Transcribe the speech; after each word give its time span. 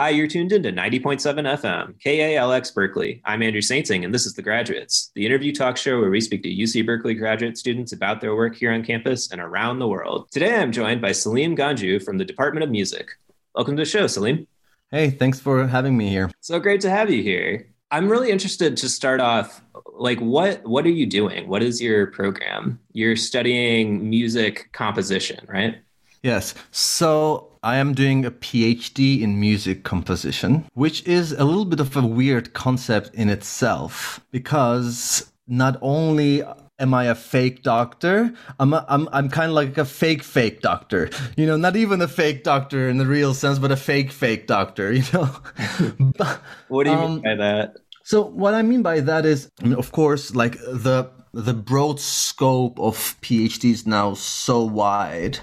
Hi, 0.00 0.08
you're 0.08 0.28
tuned 0.28 0.50
into 0.50 0.72
90.7 0.72 1.20
FM, 1.60 1.94
KALX 2.02 2.74
Berkeley. 2.74 3.20
I'm 3.26 3.42
Andrew 3.42 3.60
Sainting, 3.60 4.02
and 4.02 4.14
this 4.14 4.24
is 4.24 4.32
The 4.32 4.40
Graduates, 4.40 5.10
the 5.14 5.26
interview 5.26 5.52
talk 5.52 5.76
show 5.76 6.00
where 6.00 6.08
we 6.08 6.22
speak 6.22 6.42
to 6.44 6.48
UC 6.48 6.86
Berkeley 6.86 7.12
graduate 7.12 7.58
students 7.58 7.92
about 7.92 8.22
their 8.22 8.34
work 8.34 8.56
here 8.56 8.72
on 8.72 8.82
campus 8.82 9.30
and 9.30 9.42
around 9.42 9.78
the 9.78 9.86
world. 9.86 10.30
Today, 10.30 10.56
I'm 10.56 10.72
joined 10.72 11.02
by 11.02 11.12
Selim 11.12 11.54
Goncu 11.54 12.02
from 12.02 12.16
the 12.16 12.24
Department 12.24 12.64
of 12.64 12.70
Music. 12.70 13.10
Welcome 13.54 13.76
to 13.76 13.82
the 13.82 13.84
show, 13.84 14.06
Selim. 14.06 14.46
Hey, 14.90 15.10
thanks 15.10 15.38
for 15.38 15.66
having 15.66 15.98
me 15.98 16.08
here. 16.08 16.30
So 16.40 16.58
great 16.58 16.80
to 16.80 16.88
have 16.88 17.10
you 17.10 17.22
here. 17.22 17.68
I'm 17.90 18.08
really 18.08 18.30
interested 18.30 18.78
to 18.78 18.88
start 18.88 19.20
off 19.20 19.62
like 19.92 20.18
what 20.20 20.64
what 20.66 20.86
are 20.86 20.88
you 20.88 21.04
doing? 21.04 21.46
What 21.46 21.62
is 21.62 21.78
your 21.78 22.06
program? 22.06 22.80
You're 22.94 23.16
studying 23.16 24.08
music 24.08 24.70
composition, 24.72 25.44
right? 25.46 25.76
Yes. 26.22 26.54
So 26.70 27.49
I 27.62 27.76
am 27.76 27.92
doing 27.92 28.24
a 28.24 28.30
PhD 28.30 29.20
in 29.20 29.38
music 29.38 29.84
composition, 29.84 30.64
which 30.72 31.06
is 31.06 31.32
a 31.32 31.44
little 31.44 31.66
bit 31.66 31.78
of 31.78 31.94
a 31.94 32.06
weird 32.06 32.54
concept 32.54 33.14
in 33.14 33.28
itself 33.28 34.20
because 34.30 35.30
not 35.46 35.76
only 35.82 36.42
am 36.78 36.94
I 36.94 37.04
a 37.04 37.14
fake 37.14 37.62
doctor? 37.62 38.32
I'm 38.58 38.72
a, 38.72 38.86
I'm 38.88 39.10
I'm 39.12 39.28
kind 39.28 39.50
of 39.50 39.54
like 39.54 39.76
a 39.76 39.84
fake 39.84 40.22
fake 40.22 40.62
doctor. 40.62 41.10
You 41.36 41.46
know, 41.46 41.58
not 41.58 41.76
even 41.76 42.00
a 42.00 42.08
fake 42.08 42.44
doctor 42.44 42.88
in 42.88 42.96
the 42.96 43.06
real 43.06 43.34
sense, 43.34 43.58
but 43.58 43.70
a 43.70 43.76
fake 43.76 44.10
fake 44.10 44.46
doctor. 44.46 44.90
You 45.00 45.04
know. 45.12 45.26
what 46.68 46.84
do 46.84 46.90
you 46.90 46.96
um, 46.96 47.14
mean 47.14 47.22
by 47.22 47.34
that? 47.34 47.76
So 48.04 48.22
what 48.22 48.54
I 48.54 48.62
mean 48.62 48.82
by 48.82 49.00
that 49.00 49.26
is, 49.26 49.50
I 49.62 49.64
mean, 49.64 49.74
of 49.74 49.92
course, 49.92 50.34
like 50.34 50.56
the 50.60 51.10
the 51.32 51.54
broad 51.54 52.00
scope 52.00 52.80
of 52.80 52.96
PhDs 53.20 53.86
now 53.86 54.14
so 54.14 54.62
wide 54.64 55.40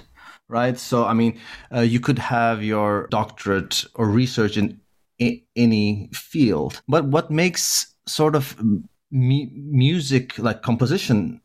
right? 0.48 0.78
So, 0.78 1.04
I 1.04 1.14
mean, 1.14 1.38
uh, 1.74 1.80
you 1.80 2.00
could 2.00 2.18
have 2.18 2.62
your 2.62 3.06
doctorate 3.10 3.84
or 3.94 4.08
research 4.08 4.56
in 4.56 4.80
any 5.56 6.10
field, 6.12 6.80
but 6.88 7.04
what 7.04 7.30
makes 7.30 7.94
sort 8.06 8.34
of 8.34 8.56
mu- 9.10 9.50
music 9.52 10.38
like 10.38 10.62
composition 10.62 11.40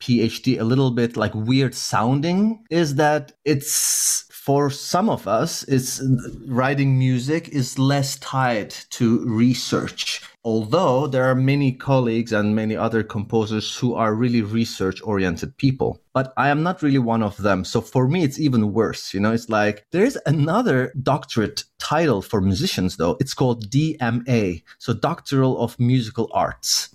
PhD 0.00 0.58
a 0.58 0.64
little 0.64 0.90
bit 0.90 1.16
like 1.16 1.34
weird 1.34 1.74
sounding 1.74 2.64
is 2.70 2.94
that 2.94 3.32
it's 3.44 4.26
for 4.40 4.70
some 4.70 5.10
of 5.10 5.28
us, 5.28 5.64
it's 5.64 6.02
writing 6.46 6.98
music 6.98 7.50
is 7.50 7.78
less 7.78 8.18
tied 8.20 8.70
to 8.88 9.18
research. 9.26 10.22
Although 10.44 11.08
there 11.08 11.26
are 11.26 11.34
many 11.34 11.72
colleagues 11.72 12.32
and 12.32 12.56
many 12.56 12.74
other 12.74 13.02
composers 13.02 13.76
who 13.76 13.92
are 13.94 14.14
really 14.14 14.40
research 14.40 15.02
oriented 15.04 15.54
people. 15.58 16.00
But 16.14 16.32
I 16.38 16.48
am 16.48 16.62
not 16.62 16.80
really 16.80 16.98
one 16.98 17.22
of 17.22 17.36
them. 17.36 17.66
So 17.66 17.82
for 17.82 18.08
me, 18.08 18.24
it's 18.24 18.40
even 18.40 18.72
worse. 18.72 19.12
You 19.12 19.20
know, 19.20 19.32
it's 19.32 19.50
like 19.50 19.84
there 19.90 20.06
is 20.06 20.18
another 20.24 20.94
doctorate 21.02 21.64
title 21.78 22.22
for 22.22 22.40
musicians, 22.40 22.96
though. 22.96 23.18
It's 23.20 23.34
called 23.34 23.70
DMA. 23.70 24.62
So 24.78 24.94
Doctoral 24.94 25.58
of 25.58 25.78
Musical 25.78 26.30
Arts. 26.32 26.88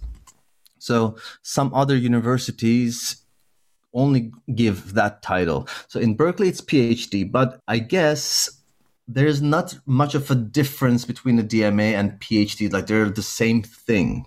So 0.80 1.18
some 1.44 1.72
other 1.76 1.96
universities 1.96 3.25
only 3.96 4.32
give 4.54 4.94
that 4.94 5.22
title. 5.22 5.68
So 5.88 6.00
in 6.00 6.16
Berkeley, 6.16 6.50
it's 6.50 6.62
PhD, 6.62 7.30
but 7.32 7.60
I 7.68 7.80
guess 7.80 8.62
there's 9.08 9.42
not 9.42 9.78
much 9.86 10.16
of 10.16 10.30
a 10.30 10.36
difference 10.36 11.06
between 11.06 11.40
a 11.40 11.44
DMA 11.44 11.94
and 11.94 12.20
PhD. 12.20 12.72
Like 12.72 12.88
they're 12.88 13.10
the 13.10 13.24
same 13.24 13.64
thing. 13.64 14.26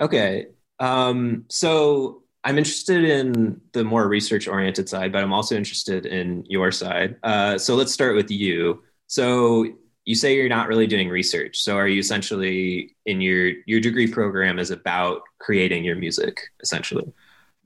Okay. 0.00 0.46
Um, 0.78 1.44
so 1.48 2.22
I'm 2.44 2.58
interested 2.58 3.04
in 3.04 3.60
the 3.72 3.82
more 3.84 4.06
research 4.06 4.46
oriented 4.46 4.88
side, 4.88 5.12
but 5.12 5.22
I'm 5.22 5.32
also 5.32 5.56
interested 5.56 6.06
in 6.06 6.44
your 6.48 6.70
side. 6.70 7.16
Uh, 7.22 7.58
so 7.58 7.74
let's 7.74 7.92
start 7.92 8.14
with 8.14 8.30
you. 8.30 8.82
So 9.08 9.66
you 10.04 10.14
say 10.14 10.36
you're 10.36 10.48
not 10.48 10.68
really 10.68 10.86
doing 10.86 11.08
research. 11.08 11.58
So 11.58 11.76
are 11.76 11.88
you 11.88 11.98
essentially 11.98 12.94
in 13.06 13.20
your 13.20 13.52
your 13.66 13.80
degree 13.80 14.06
program 14.06 14.58
is 14.58 14.70
about 14.70 15.22
creating 15.40 15.84
your 15.84 15.96
music 15.96 16.40
essentially? 16.62 17.12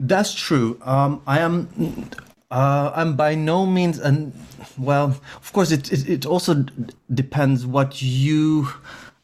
That's 0.00 0.32
true. 0.34 0.80
Um, 0.82 1.22
I 1.26 1.40
am. 1.40 1.68
Uh, 2.50 2.90
I'm 2.96 3.16
by 3.16 3.34
no 3.34 3.66
means, 3.66 3.98
and 3.98 4.32
well, 4.78 5.14
of 5.36 5.52
course, 5.52 5.70
it 5.70 5.92
it, 5.92 6.08
it 6.08 6.26
also 6.26 6.54
d- 6.54 6.72
depends 7.12 7.66
what 7.66 8.00
you 8.00 8.68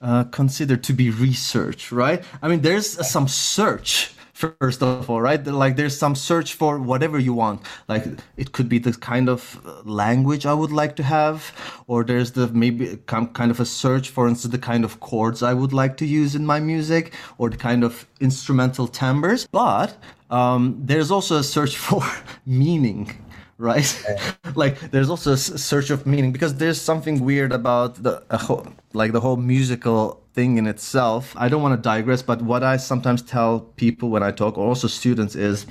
uh, 0.03 0.25
consider 0.25 0.77
to 0.77 0.93
be 0.93 1.11
research, 1.11 1.91
right? 1.91 2.23
I 2.43 2.49
mean, 2.49 2.61
there's 2.61 2.87
some 3.09 3.27
search 3.27 4.13
first 4.37 4.83
of 4.83 5.09
all, 5.09 5.23
right? 5.23 5.43
Like 5.47 5.77
there's 5.77 5.97
some 5.97 6.15
search 6.15 6.53
for 6.53 6.79
whatever 6.79 7.19
you 7.19 7.33
want. 7.33 7.63
Like 7.89 8.05
it 8.37 8.53
could 8.53 8.69
be 8.69 8.79
the 8.79 8.93
kind 8.93 9.31
of 9.31 9.59
language 9.87 10.45
I 10.45 10.53
would 10.53 10.73
like 10.73 10.95
to 10.97 11.03
have, 11.03 11.55
or 11.87 12.05
there's 12.05 12.33
the 12.33 12.49
maybe 12.49 12.99
kind 13.07 13.51
of 13.51 13.61
a 13.61 13.65
search, 13.65 14.11
for 14.11 14.29
instance, 14.29 14.53
the 14.53 14.59
kind 14.59 14.85
of 14.85 15.01
chords 15.01 15.43
I 15.43 15.55
would 15.55 15.73
like 15.73 15.97
to 15.99 16.07
use 16.07 16.35
in 16.35 16.45
my 16.45 16.61
music, 16.61 17.15
or 17.39 17.49
the 17.49 17.57
kind 17.57 17.83
of 17.83 18.07
instrumental 18.21 18.87
timbres. 18.89 19.49
But 19.51 19.97
um, 20.31 20.81
there's 20.85 21.11
also 21.11 21.37
a 21.37 21.43
search 21.43 21.77
for 21.87 22.03
meaning 22.45 23.23
right? 23.59 24.05
like 24.55 24.79
there's 24.91 25.11
also 25.11 25.33
a 25.33 25.37
search 25.37 25.91
of 25.91 26.07
meaning 26.07 26.33
because 26.33 26.57
there's 26.57 26.81
something 26.81 27.25
weird 27.25 27.53
about 27.53 28.03
the 28.03 28.23
whole, 28.31 28.67
like 28.93 29.13
the 29.13 29.21
whole 29.21 29.37
musical 29.37 30.23
thing 30.35 30.59
in 30.59 30.67
itself. 30.67 31.35
I 31.37 31.49
don't 31.49 31.63
want 31.63 31.75
to 31.75 31.83
digress, 31.83 32.23
but 32.23 32.43
what 32.43 32.63
I 32.63 32.77
sometimes 32.77 33.23
tell 33.23 33.61
people 33.61 34.11
when 34.11 34.23
I 34.23 34.31
talk, 34.31 34.59
or 34.59 34.67
also 34.67 34.89
students, 34.89 35.35
is 35.35 35.67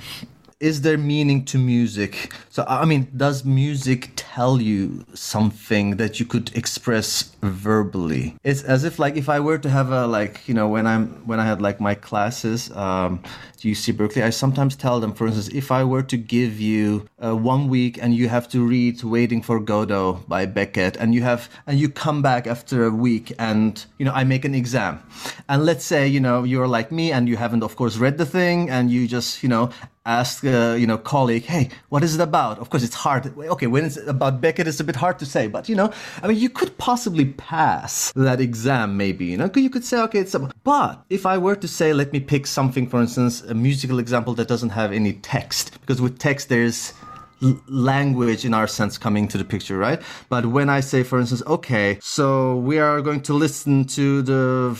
is 0.58 0.80
there 0.80 0.96
meaning 0.96 1.44
to 1.44 1.58
music? 1.58 2.32
So, 2.48 2.64
I 2.66 2.86
mean, 2.86 3.08
does 3.14 3.44
music 3.44 4.10
tell 4.16 4.60
you 4.60 5.04
something 5.12 5.96
that 5.96 6.18
you 6.18 6.24
could 6.24 6.54
express 6.56 7.36
verbally? 7.42 8.36
It's 8.42 8.62
as 8.62 8.84
if, 8.84 8.98
like, 8.98 9.16
if 9.16 9.28
I 9.28 9.38
were 9.40 9.58
to 9.58 9.68
have 9.68 9.90
a, 9.92 10.06
like, 10.06 10.48
you 10.48 10.54
know, 10.54 10.68
when 10.68 10.86
I'm, 10.86 11.08
when 11.26 11.40
I 11.40 11.44
had 11.44 11.60
like 11.60 11.78
my 11.78 11.94
classes, 11.94 12.70
um, 12.72 13.20
at 13.56 13.60
UC 13.60 13.96
Berkeley, 13.96 14.22
I 14.22 14.30
sometimes 14.30 14.76
tell 14.76 14.98
them, 14.98 15.12
for 15.12 15.26
instance, 15.26 15.48
if 15.48 15.70
I 15.70 15.84
were 15.84 16.02
to 16.04 16.16
give 16.16 16.58
you 16.58 17.06
uh, 17.22 17.34
one 17.34 17.68
week 17.68 17.98
and 18.00 18.14
you 18.14 18.28
have 18.28 18.48
to 18.48 18.60
read 18.64 19.02
Waiting 19.02 19.42
for 19.42 19.58
Godot 19.58 20.24
by 20.28 20.44
Beckett 20.46 20.96
and 20.96 21.14
you 21.14 21.22
have, 21.22 21.48
and 21.66 21.78
you 21.78 21.88
come 21.88 22.20
back 22.22 22.46
after 22.46 22.84
a 22.84 22.90
week 22.90 23.32
and, 23.38 23.84
you 23.98 24.04
know, 24.04 24.12
I 24.12 24.24
make 24.24 24.44
an 24.44 24.54
exam. 24.54 25.02
And 25.48 25.64
let's 25.64 25.84
say, 25.84 26.06
you 26.06 26.20
know, 26.20 26.44
you're 26.44 26.68
like 26.68 26.92
me 26.92 27.12
and 27.12 27.28
you 27.28 27.36
haven't, 27.36 27.62
of 27.62 27.76
course, 27.76 27.96
read 27.96 28.18
the 28.18 28.26
thing 28.26 28.68
and 28.68 28.90
you 28.90 29.08
just, 29.08 29.42
you 29.42 29.48
know, 29.48 29.70
ask 30.06 30.44
a 30.44 30.78
you 30.78 30.86
know 30.86 30.96
colleague 30.96 31.42
hey 31.42 31.68
what 31.88 32.04
is 32.04 32.14
it 32.14 32.20
about 32.20 32.60
of 32.60 32.70
course 32.70 32.84
it's 32.84 32.94
hard 32.94 33.36
okay 33.36 33.66
when 33.66 33.84
it's 33.84 33.96
about 34.06 34.40
beckett 34.40 34.68
it's 34.68 34.78
a 34.78 34.84
bit 34.84 34.94
hard 34.94 35.18
to 35.18 35.26
say 35.26 35.48
but 35.48 35.68
you 35.68 35.74
know 35.74 35.92
i 36.22 36.28
mean 36.28 36.38
you 36.38 36.48
could 36.48 36.78
possibly 36.78 37.24
pass 37.24 38.12
that 38.12 38.40
exam 38.40 38.96
maybe 38.96 39.24
you 39.24 39.36
know 39.36 39.50
you 39.56 39.68
could 39.68 39.84
say 39.84 40.00
okay 40.00 40.20
it's 40.20 40.32
about, 40.32 40.54
but 40.62 41.04
if 41.10 41.26
i 41.26 41.36
were 41.36 41.56
to 41.56 41.66
say 41.66 41.92
let 41.92 42.12
me 42.12 42.20
pick 42.20 42.46
something 42.46 42.86
for 42.86 43.00
instance 43.00 43.42
a 43.42 43.54
musical 43.54 43.98
example 43.98 44.32
that 44.32 44.46
doesn't 44.46 44.70
have 44.70 44.92
any 44.92 45.12
text 45.12 45.76
because 45.80 46.00
with 46.00 46.20
text 46.20 46.48
there's 46.48 46.94
language 47.40 48.44
in 48.44 48.54
our 48.54 48.66
sense 48.66 48.98
coming 48.98 49.28
to 49.28 49.38
the 49.38 49.44
picture, 49.44 49.76
right? 49.76 50.00
But 50.28 50.46
when 50.46 50.68
I 50.68 50.80
say, 50.80 51.02
for 51.02 51.18
instance, 51.18 51.42
okay, 51.46 51.98
so 52.00 52.56
we 52.56 52.78
are 52.78 53.00
going 53.00 53.20
to 53.22 53.34
listen 53.34 53.84
to 53.86 54.22
the 54.22 54.74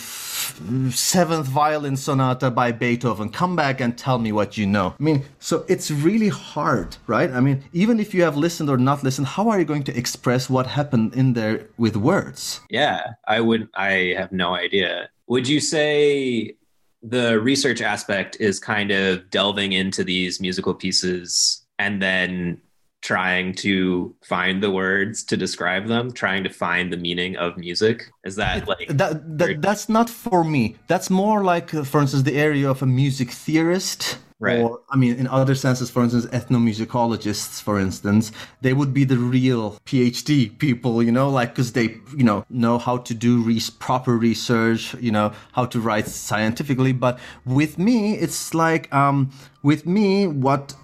seventh 0.91 1.47
violin 1.47 1.97
sonata 1.97 2.49
by 2.49 2.71
Beethoven, 2.71 3.29
come 3.29 3.55
back 3.55 3.81
and 3.81 3.97
tell 3.97 4.19
me 4.19 4.31
what 4.31 4.57
you 4.57 4.65
know. 4.65 4.95
I 4.99 5.03
mean, 5.03 5.23
so 5.39 5.65
it's 5.67 5.91
really 5.91 6.29
hard, 6.29 6.97
right? 7.05 7.31
I 7.31 7.39
mean, 7.39 7.63
even 7.73 7.99
if 7.99 8.13
you 8.13 8.23
have 8.23 8.37
listened 8.37 8.69
or 8.69 8.77
not 8.77 9.03
listened, 9.03 9.27
how 9.27 9.49
are 9.49 9.59
you 9.59 9.65
going 9.65 9.83
to 9.83 9.97
express 9.97 10.49
what 10.49 10.67
happened 10.67 11.13
in 11.13 11.33
there 11.33 11.67
with 11.77 11.95
words? 11.95 12.61
Yeah, 12.69 13.13
I 13.27 13.41
would, 13.41 13.69
I 13.75 14.15
have 14.17 14.31
no 14.31 14.55
idea. 14.55 15.09
Would 15.27 15.47
you 15.47 15.59
say 15.59 16.55
the 17.03 17.39
research 17.39 17.81
aspect 17.81 18.37
is 18.39 18.59
kind 18.59 18.91
of 18.91 19.29
delving 19.29 19.73
into 19.73 20.03
these 20.03 20.41
musical 20.41 20.73
pieces 20.73 21.66
and 21.79 22.01
then 22.01 22.61
trying 23.01 23.53
to 23.53 24.13
find 24.23 24.61
the 24.61 24.71
words 24.71 25.23
to 25.23 25.37
describe 25.37 25.87
them 25.87 26.11
trying 26.11 26.43
to 26.43 26.49
find 26.49 26.91
the 26.91 26.97
meaning 26.97 27.35
of 27.37 27.57
music 27.57 28.11
is 28.23 28.35
that 28.35 28.67
like 28.67 28.87
that, 28.89 29.37
that 29.37 29.61
that's 29.61 29.87
not 29.87 30.09
for 30.09 30.43
me 30.43 30.75
that's 30.87 31.09
more 31.09 31.43
like 31.43 31.73
uh, 31.73 31.83
for 31.83 32.01
instance 32.01 32.23
the 32.23 32.35
area 32.35 32.69
of 32.69 32.81
a 32.81 32.85
music 32.85 33.31
theorist 33.31 34.17
Right. 34.39 34.59
Or, 34.59 34.81
I 34.91 34.97
mean, 34.97 35.15
in 35.15 35.27
other 35.27 35.55
senses, 35.55 35.89
for 35.89 36.03
instance, 36.03 36.27
ethnomusicologists, 36.27 37.59
for 37.59 37.79
instance, 37.79 38.31
they 38.61 38.71
would 38.71 38.93
be 38.93 39.03
the 39.03 39.17
real 39.17 39.79
PhD 39.85 40.55
people, 40.59 41.01
you 41.01 41.11
know, 41.11 41.27
like, 41.27 41.49
because 41.49 41.71
they, 41.71 41.97
you 42.15 42.23
know, 42.23 42.45
know 42.51 42.77
how 42.77 42.97
to 42.97 43.15
do 43.15 43.41
re- 43.41 43.59
proper 43.79 44.15
research, 44.15 44.93
you 44.99 45.11
know, 45.11 45.33
how 45.53 45.65
to 45.65 45.79
write 45.79 46.07
scientifically. 46.07 46.91
But 46.91 47.17
with 47.45 47.79
me, 47.79 48.13
it's 48.13 48.53
like, 48.53 48.93
um, 48.93 49.31
with 49.63 49.87
me, 49.87 50.27
what 50.27 50.75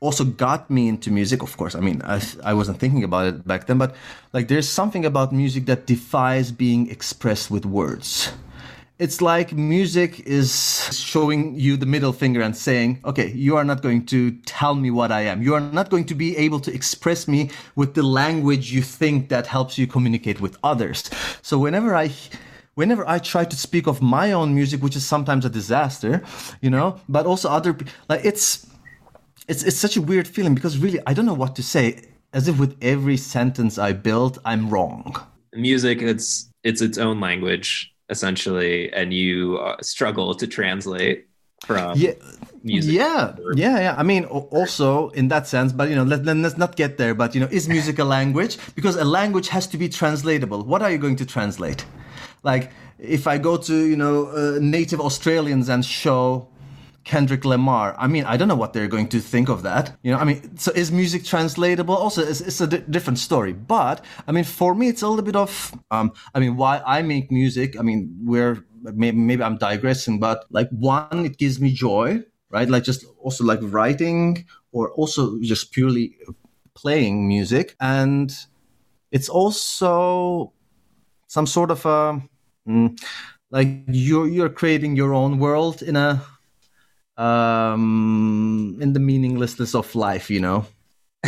also 0.00 0.24
got 0.24 0.70
me 0.70 0.88
into 0.88 1.10
music 1.10 1.42
of 1.42 1.56
course 1.56 1.74
i 1.74 1.80
mean 1.80 2.00
I, 2.04 2.22
I 2.44 2.54
wasn't 2.54 2.78
thinking 2.78 3.04
about 3.04 3.26
it 3.26 3.46
back 3.46 3.66
then 3.66 3.78
but 3.78 3.94
like 4.32 4.48
there's 4.48 4.68
something 4.68 5.04
about 5.04 5.32
music 5.32 5.66
that 5.66 5.86
defies 5.86 6.52
being 6.52 6.90
expressed 6.90 7.50
with 7.50 7.66
words 7.66 8.32
it's 8.98 9.22
like 9.22 9.52
music 9.52 10.26
is 10.26 10.52
showing 10.92 11.54
you 11.54 11.76
the 11.76 11.86
middle 11.86 12.12
finger 12.12 12.40
and 12.40 12.56
saying, 12.56 13.00
okay, 13.04 13.30
you 13.30 13.56
are 13.56 13.64
not 13.64 13.80
going 13.80 14.04
to 14.06 14.32
tell 14.44 14.74
me 14.74 14.90
what 14.90 15.12
I 15.12 15.20
am. 15.20 15.40
You 15.40 15.54
are 15.54 15.60
not 15.60 15.88
going 15.88 16.04
to 16.06 16.16
be 16.16 16.36
able 16.36 16.58
to 16.60 16.74
express 16.74 17.28
me 17.28 17.50
with 17.76 17.94
the 17.94 18.02
language 18.02 18.72
you 18.72 18.82
think 18.82 19.28
that 19.28 19.46
helps 19.46 19.78
you 19.78 19.86
communicate 19.86 20.40
with 20.40 20.58
others. 20.64 21.08
So 21.42 21.58
whenever 21.58 21.94
I 21.94 22.10
whenever 22.74 23.08
I 23.08 23.18
try 23.18 23.44
to 23.44 23.56
speak 23.56 23.86
of 23.86 24.02
my 24.02 24.32
own 24.32 24.54
music, 24.54 24.82
which 24.82 24.96
is 24.96 25.06
sometimes 25.06 25.44
a 25.44 25.50
disaster, 25.50 26.22
you 26.60 26.70
know, 26.70 27.00
but 27.08 27.24
also 27.24 27.48
other 27.50 27.76
like 28.08 28.24
it's 28.24 28.66
it's 29.48 29.62
it's 29.62 29.78
such 29.78 29.96
a 29.96 30.02
weird 30.02 30.28
feeling 30.28 30.54
because 30.54 30.78
really 30.78 31.00
I 31.06 31.14
don't 31.14 31.26
know 31.26 31.34
what 31.34 31.56
to 31.56 31.62
say. 31.62 32.02
As 32.34 32.46
if 32.46 32.58
with 32.58 32.76
every 32.82 33.16
sentence 33.16 33.78
I 33.78 33.92
build, 33.94 34.38
I'm 34.44 34.68
wrong. 34.68 35.16
Music, 35.54 36.02
it's 36.02 36.50
it's 36.62 36.82
its 36.82 36.98
own 36.98 37.20
language 37.20 37.92
essentially, 38.10 38.92
and 38.92 39.12
you 39.12 39.58
uh, 39.58 39.76
struggle 39.82 40.34
to 40.34 40.46
translate 40.46 41.26
from 41.64 41.98
yeah. 41.98 42.12
music. 42.62 42.92
Yeah, 42.92 43.34
yeah, 43.54 43.78
yeah. 43.78 43.94
I 43.96 44.02
mean, 44.02 44.24
also 44.26 45.08
in 45.10 45.28
that 45.28 45.46
sense, 45.46 45.72
but 45.72 45.88
you 45.88 45.96
know, 45.96 46.04
let, 46.04 46.24
let's 46.24 46.58
not 46.58 46.76
get 46.76 46.98
there. 46.98 47.14
But 47.14 47.34
you 47.34 47.40
know, 47.40 47.48
is 47.50 47.68
music 47.68 47.98
a 47.98 48.04
language? 48.04 48.58
Because 48.74 48.96
a 48.96 49.04
language 49.04 49.48
has 49.48 49.66
to 49.68 49.78
be 49.78 49.88
translatable. 49.88 50.64
What 50.64 50.82
are 50.82 50.90
you 50.90 50.98
going 50.98 51.16
to 51.16 51.26
translate? 51.26 51.84
Like, 52.42 52.70
if 52.98 53.26
I 53.26 53.38
go 53.38 53.56
to 53.56 53.74
you 53.74 53.96
know 53.96 54.26
uh, 54.26 54.58
native 54.60 55.00
Australians 55.00 55.68
and 55.68 55.84
show 55.84 56.48
Kendrick 57.08 57.46
Lamar. 57.46 57.94
I 57.98 58.06
mean, 58.06 58.24
I 58.24 58.36
don't 58.36 58.48
know 58.48 58.60
what 58.62 58.74
they're 58.74 58.86
going 58.86 59.08
to 59.08 59.18
think 59.18 59.48
of 59.48 59.62
that. 59.62 59.96
You 60.02 60.12
know, 60.12 60.18
I 60.18 60.24
mean, 60.24 60.58
so 60.58 60.70
is 60.72 60.92
music 60.92 61.24
translatable? 61.24 61.96
Also, 61.96 62.20
it's, 62.22 62.42
it's 62.42 62.58
different 62.90 63.18
story. 63.18 63.54
But 63.54 64.04
I 64.26 64.32
mean, 64.32 64.44
for 64.44 64.74
me, 64.74 64.88
it's 64.88 65.00
a 65.00 65.08
little 65.08 65.24
bit 65.24 65.34
of, 65.34 65.72
um, 65.90 66.12
I 66.34 66.38
mean, 66.38 66.58
why 66.58 66.82
I 66.84 67.00
make 67.00 67.32
music. 67.32 67.78
I 67.78 67.82
mean, 67.82 68.14
we're 68.22 68.62
maybe, 68.82 69.16
maybe 69.16 69.42
I'm 69.42 69.56
digressing, 69.56 70.20
but 70.20 70.44
like 70.50 70.68
one, 70.68 71.24
it 71.24 71.38
gives 71.38 71.58
me 71.58 71.72
joy, 71.72 72.22
right? 72.50 72.68
Like 72.68 72.84
just 72.84 73.06
also 73.22 73.42
like 73.42 73.60
writing 73.62 74.44
or 74.72 74.90
also 74.90 75.40
just 75.40 75.72
purely 75.72 76.14
playing 76.74 77.26
music, 77.26 77.74
and 77.80 78.30
it's 79.10 79.30
also 79.30 80.52
some 81.26 81.46
sort 81.46 81.70
of 81.70 81.86
a. 81.86 82.22
Mm, 82.68 83.00
like 83.50 83.68
you're 83.88 84.28
you're 84.28 84.50
creating 84.50 84.94
your 84.94 85.14
own 85.14 85.38
world 85.38 85.80
in 85.80 85.96
a 85.96 86.22
um, 87.18 88.78
in 88.80 88.92
the 88.92 89.00
meaninglessness 89.00 89.74
of 89.74 89.94
life, 89.94 90.30
you 90.30 90.40
know. 90.40 90.66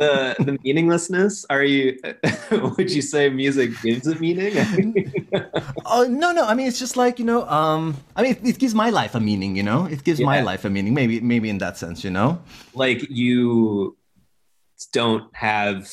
the 0.00 0.34
the 0.38 0.58
meaninglessness? 0.64 1.46
Are 1.48 1.62
you 1.62 1.98
would 2.50 2.90
you 2.90 3.00
say 3.00 3.28
music 3.30 3.70
gives 3.82 4.06
it 4.06 4.20
meaning? 4.20 4.52
Oh 5.86 6.04
no 6.10 6.32
no 6.32 6.44
i 6.44 6.54
mean 6.54 6.66
it's 6.66 6.78
just 6.78 6.96
like 6.96 7.18
you 7.18 7.24
know 7.24 7.46
um 7.48 7.96
i 8.16 8.22
mean 8.22 8.32
it, 8.32 8.46
it 8.46 8.58
gives 8.58 8.74
my 8.74 8.90
life 8.90 9.14
a 9.14 9.20
meaning 9.20 9.54
you 9.56 9.62
know? 9.62 9.86
It 9.86 10.02
gives 10.02 10.18
yeah. 10.18 10.26
my 10.26 10.40
life 10.40 10.64
a 10.64 10.70
meaning 10.70 10.94
maybe 10.94 11.20
maybe 11.20 11.48
in 11.48 11.58
that 11.58 11.76
sense 11.76 12.02
you 12.02 12.10
know? 12.10 12.42
Like 12.74 13.08
you 13.08 13.96
don't 14.92 15.24
have 15.36 15.88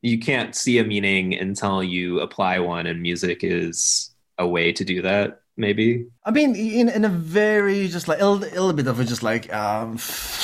you 0.00 0.18
can't 0.18 0.54
see 0.54 0.78
a 0.78 0.84
meaning 0.84 1.34
until 1.34 1.82
you 1.82 2.20
apply 2.20 2.60
one 2.60 2.86
and 2.86 3.02
music 3.02 3.40
is 3.42 4.14
a 4.38 4.46
way 4.46 4.72
to 4.72 4.84
do 4.84 5.02
that 5.02 5.42
maybe. 5.58 6.06
I 6.24 6.30
mean 6.30 6.54
in 6.54 6.88
in 6.88 7.04
a 7.04 7.08
very 7.08 7.88
just 7.88 8.06
like 8.08 8.20
a 8.20 8.26
little, 8.26 8.72
bit 8.72 8.86
of 8.86 9.00
a 9.00 9.04
just 9.04 9.22
like 9.22 9.52
um 9.52 9.92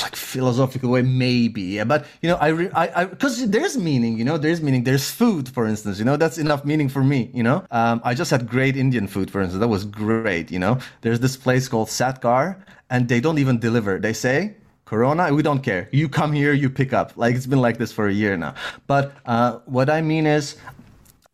like 0.03 0.15
philosophical 0.15 0.89
way 0.91 1.01
maybe 1.01 1.61
Yeah, 1.79 1.85
but 1.85 2.05
you 2.21 2.29
know 2.29 2.35
i 2.35 2.49
i 2.75 3.05
because 3.05 3.47
there's 3.49 3.77
meaning 3.77 4.17
you 4.17 4.25
know 4.25 4.37
there's 4.37 4.61
meaning 4.61 4.83
there's 4.83 5.09
food 5.09 5.47
for 5.49 5.65
instance 5.65 5.97
you 5.99 6.05
know 6.05 6.17
that's 6.17 6.37
enough 6.37 6.65
meaning 6.65 6.89
for 6.89 7.03
me 7.03 7.31
you 7.33 7.43
know? 7.43 7.63
Um 7.71 8.01
i 8.03 8.13
just 8.13 8.29
had 8.31 8.47
great 8.47 8.75
indian 8.75 9.07
food 9.07 9.31
for 9.31 9.41
instance 9.41 9.61
that 9.61 9.69
was 9.69 9.85
great 9.85 10.51
you 10.51 10.59
know? 10.59 10.77
There's 11.01 11.19
this 11.19 11.37
place 11.37 11.67
called 11.67 11.87
satgar 11.87 12.57
and 12.89 13.07
they 13.09 13.19
don't 13.19 13.39
even 13.39 13.57
deliver. 13.59 13.97
They 13.99 14.13
say 14.13 14.55
corona 14.85 15.33
we 15.33 15.41
don't 15.41 15.63
care. 15.63 15.87
You 15.91 16.09
come 16.09 16.31
here 16.33 16.53
you 16.53 16.69
pick 16.69 16.91
up. 16.93 17.07
Like 17.15 17.35
it's 17.35 17.47
been 17.47 17.61
like 17.61 17.77
this 17.77 17.91
for 17.91 18.07
a 18.07 18.13
year 18.13 18.35
now. 18.37 18.53
But 18.87 19.13
uh 19.25 19.59
what 19.65 19.89
i 19.89 20.01
mean 20.01 20.25
is 20.27 20.57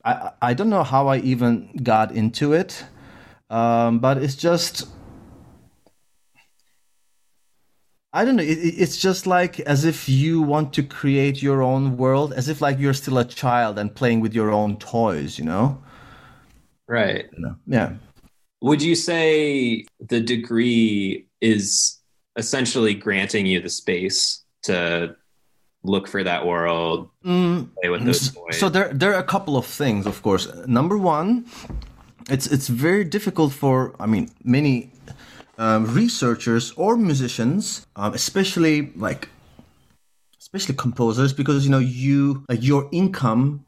i 0.06 0.32
i 0.50 0.54
don't 0.54 0.70
know 0.70 0.84
how 0.84 1.08
i 1.08 1.18
even 1.18 1.52
got 1.84 2.12
into 2.12 2.54
it 2.54 2.86
um, 3.52 4.00
but 4.00 4.18
it's 4.18 4.36
just 4.36 4.88
I 8.14 8.26
don't 8.26 8.36
know. 8.36 8.44
It, 8.44 8.58
it's 8.58 8.98
just 8.98 9.26
like 9.26 9.60
as 9.62 9.86
if 9.86 10.10
you 10.10 10.42
want 10.42 10.74
to 10.74 10.84
create 10.84 11.42
your 11.42 11.62
own 11.62 11.98
world, 11.98 12.34
as 12.34 12.50
if 12.50 12.62
like 12.62 12.78
you're 12.80 12.94
still 12.94 13.18
a 13.18 13.26
child 13.26 13.80
and 13.80 13.94
playing 13.94 14.20
with 14.20 14.34
your 14.34 14.52
own 14.52 14.78
toys, 14.78 15.40
you 15.40 15.46
know? 15.46 15.82
Right. 16.88 17.30
You 17.32 17.40
know? 17.40 17.56
Yeah. 17.68 17.94
Would 18.62 18.82
you 18.82 18.96
say 18.96 19.86
the 20.00 20.20
degree 20.20 21.28
is 21.40 22.00
essentially 22.36 22.94
granting 22.94 23.46
you 23.46 23.62
the 23.62 23.70
space 23.70 24.44
to 24.64 25.16
look 25.84 26.08
for 26.08 26.24
that 26.24 26.46
world, 26.46 27.10
mm, 27.26 27.70
play 27.82 27.90
with 27.90 28.04
those 28.04 28.32
toys? 28.34 28.60
So 28.60 28.68
there, 28.68 28.94
there 28.94 29.14
are 29.14 29.20
a 29.20 29.24
couple 29.24 29.56
of 29.56 29.66
things, 29.66 30.06
of 30.06 30.22
course. 30.22 30.48
Number 30.68 30.98
one, 30.98 31.46
it's 32.32 32.48
it's 32.48 32.68
very 32.68 33.04
difficult 33.04 33.54
for 33.54 33.94
I 34.00 34.06
mean 34.06 34.30
many 34.44 34.92
um, 35.58 35.94
researchers 35.94 36.72
or 36.78 36.96
musicians, 36.98 37.86
um, 37.96 38.14
especially 38.14 38.92
like 38.96 39.30
especially 40.40 40.76
composers, 40.76 41.34
because 41.34 41.66
you 41.66 41.72
know 41.72 41.80
you 41.80 42.46
like 42.50 42.64
your 42.64 42.90
income 42.92 43.66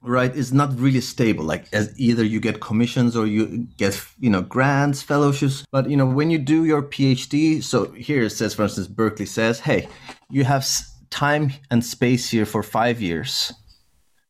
right 0.00 0.34
is 0.34 0.52
not 0.52 0.76
really 0.78 1.00
stable. 1.00 1.44
Like 1.44 1.66
as 1.72 1.92
either 1.98 2.24
you 2.24 2.40
get 2.40 2.60
commissions 2.60 3.14
or 3.14 3.26
you 3.26 3.68
get 3.76 4.00
you 4.18 4.30
know 4.30 4.42
grants 4.42 5.02
fellowships. 5.02 5.64
But 5.70 5.90
you 5.90 5.96
know 5.96 6.06
when 6.06 6.30
you 6.30 6.38
do 6.38 6.64
your 6.64 6.82
phd 6.82 7.62
so 7.62 7.92
here 7.92 8.24
it 8.24 8.30
says 8.30 8.54
for 8.54 8.64
instance 8.64 8.86
berkeley 8.86 9.26
says 9.26 9.60
hey 9.60 9.88
you 10.30 10.44
have 10.44 10.66
time 11.10 11.52
and 11.70 11.84
space 11.84 12.30
here 12.30 12.46
for 12.46 12.62
five 12.62 13.00
years 13.00 13.52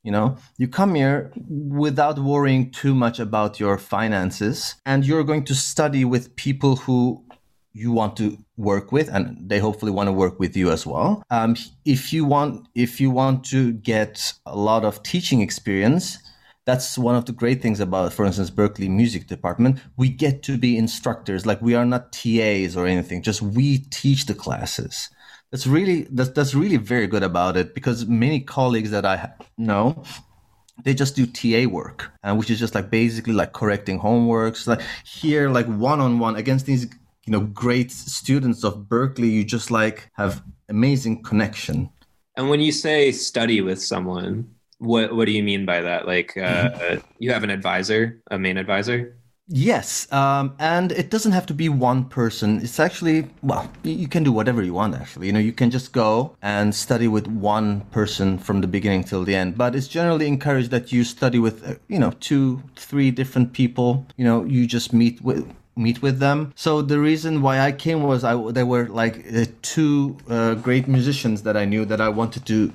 you 0.02 0.10
know, 0.10 0.36
you 0.58 0.66
come 0.66 0.94
here 0.94 1.32
without 1.48 2.18
worrying 2.18 2.70
too 2.70 2.94
much 2.94 3.20
about 3.20 3.60
your 3.60 3.78
finances, 3.78 4.74
and 4.84 5.06
you're 5.06 5.24
going 5.24 5.44
to 5.44 5.54
study 5.54 6.04
with 6.04 6.34
people 6.36 6.76
who 6.76 7.24
you 7.72 7.92
want 7.92 8.16
to 8.18 8.38
work 8.56 8.92
with 8.92 9.08
and 9.08 9.48
they 9.48 9.58
hopefully 9.58 9.90
want 9.90 10.06
to 10.06 10.12
work 10.12 10.38
with 10.38 10.56
you 10.56 10.70
as 10.70 10.86
well. 10.86 11.22
Um, 11.30 11.56
if 11.84 12.12
you 12.12 12.24
want 12.24 12.68
if 12.74 13.00
you 13.00 13.10
want 13.10 13.44
to 13.46 13.72
get 13.72 14.34
a 14.44 14.56
lot 14.56 14.84
of 14.84 15.02
teaching 15.02 15.40
experience 15.40 16.18
that's 16.64 16.96
one 16.96 17.16
of 17.16 17.24
the 17.24 17.32
great 17.32 17.60
things 17.60 17.80
about 17.80 18.12
for 18.12 18.24
instance 18.24 18.50
berkeley 18.50 18.88
music 18.88 19.26
department. 19.26 19.80
We 19.96 20.10
get 20.10 20.42
to 20.44 20.58
be 20.58 20.76
instructors 20.76 21.46
like 21.46 21.62
we 21.62 21.74
are 21.74 21.86
not 21.86 22.12
tas 22.12 22.76
or 22.76 22.86
anything 22.86 23.22
just 23.22 23.40
we 23.40 23.78
teach 23.78 24.26
the 24.26 24.34
classes 24.34 25.08
that's 25.52 25.66
really 25.66 26.08
that's, 26.10 26.30
that's 26.30 26.54
really 26.54 26.78
very 26.78 27.06
good 27.06 27.22
about 27.22 27.56
it 27.56 27.74
because 27.74 28.06
many 28.06 28.40
colleagues 28.40 28.90
that 28.90 29.04
I 29.04 29.30
know 29.58 30.02
they 30.82 30.94
just 30.94 31.14
do 31.14 31.26
TA 31.26 31.70
work, 31.70 32.10
and 32.24 32.38
which 32.38 32.50
is 32.50 32.58
just 32.58 32.74
like 32.74 32.90
basically 32.90 33.34
like 33.34 33.52
correcting 33.52 34.00
homeworks. 34.00 34.66
Like 34.66 34.80
here, 35.04 35.50
like 35.50 35.66
one 35.66 36.00
on 36.00 36.18
one 36.18 36.36
against 36.36 36.66
these 36.66 36.84
you 37.26 37.32
know 37.32 37.40
great 37.40 37.92
students 37.92 38.64
of 38.64 38.88
Berkeley, 38.88 39.28
you 39.28 39.44
just 39.44 39.70
like 39.70 40.10
have 40.14 40.42
amazing 40.70 41.22
connection. 41.22 41.90
And 42.36 42.48
when 42.48 42.60
you 42.60 42.72
say 42.72 43.12
study 43.12 43.60
with 43.60 43.80
someone, 43.80 44.48
what 44.78 45.14
what 45.14 45.26
do 45.26 45.32
you 45.32 45.42
mean 45.42 45.66
by 45.66 45.82
that? 45.82 46.06
Like 46.06 46.34
uh, 46.36 46.70
mm-hmm. 46.70 47.06
you 47.18 47.30
have 47.30 47.44
an 47.44 47.50
advisor, 47.50 48.20
a 48.30 48.38
main 48.38 48.56
advisor. 48.56 49.16
Yes, 49.54 50.10
um, 50.10 50.54
and 50.58 50.92
it 50.92 51.10
doesn't 51.10 51.32
have 51.32 51.44
to 51.44 51.52
be 51.52 51.68
one 51.68 52.06
person. 52.06 52.62
It's 52.62 52.80
actually 52.80 53.28
well, 53.42 53.70
you 53.82 54.08
can 54.08 54.24
do 54.24 54.32
whatever 54.32 54.62
you 54.62 54.72
want. 54.72 54.94
Actually, 54.94 55.26
you 55.26 55.32
know, 55.34 55.38
you 55.38 55.52
can 55.52 55.70
just 55.70 55.92
go 55.92 56.34
and 56.40 56.74
study 56.74 57.06
with 57.06 57.26
one 57.26 57.82
person 57.92 58.38
from 58.38 58.62
the 58.62 58.66
beginning 58.66 59.04
till 59.04 59.24
the 59.24 59.36
end. 59.36 59.58
But 59.58 59.74
it's 59.74 59.88
generally 59.88 60.26
encouraged 60.26 60.70
that 60.70 60.90
you 60.90 61.04
study 61.04 61.38
with 61.38 61.68
uh, 61.68 61.74
you 61.88 61.98
know 61.98 62.12
two, 62.20 62.62
three 62.76 63.10
different 63.10 63.52
people. 63.52 64.06
You 64.16 64.24
know, 64.24 64.42
you 64.42 64.66
just 64.66 64.94
meet 64.94 65.20
with 65.20 65.46
meet 65.76 66.00
with 66.00 66.18
them. 66.18 66.54
So 66.56 66.80
the 66.80 66.98
reason 66.98 67.42
why 67.42 67.60
I 67.60 67.72
came 67.72 68.02
was 68.02 68.24
I 68.24 68.34
there 68.52 68.64
were 68.64 68.88
like 68.88 69.22
uh, 69.36 69.44
two 69.60 70.16
uh, 70.30 70.54
great 70.54 70.88
musicians 70.88 71.42
that 71.42 71.58
I 71.58 71.66
knew 71.66 71.84
that 71.84 72.00
I 72.00 72.08
wanted 72.08 72.46
to 72.46 72.72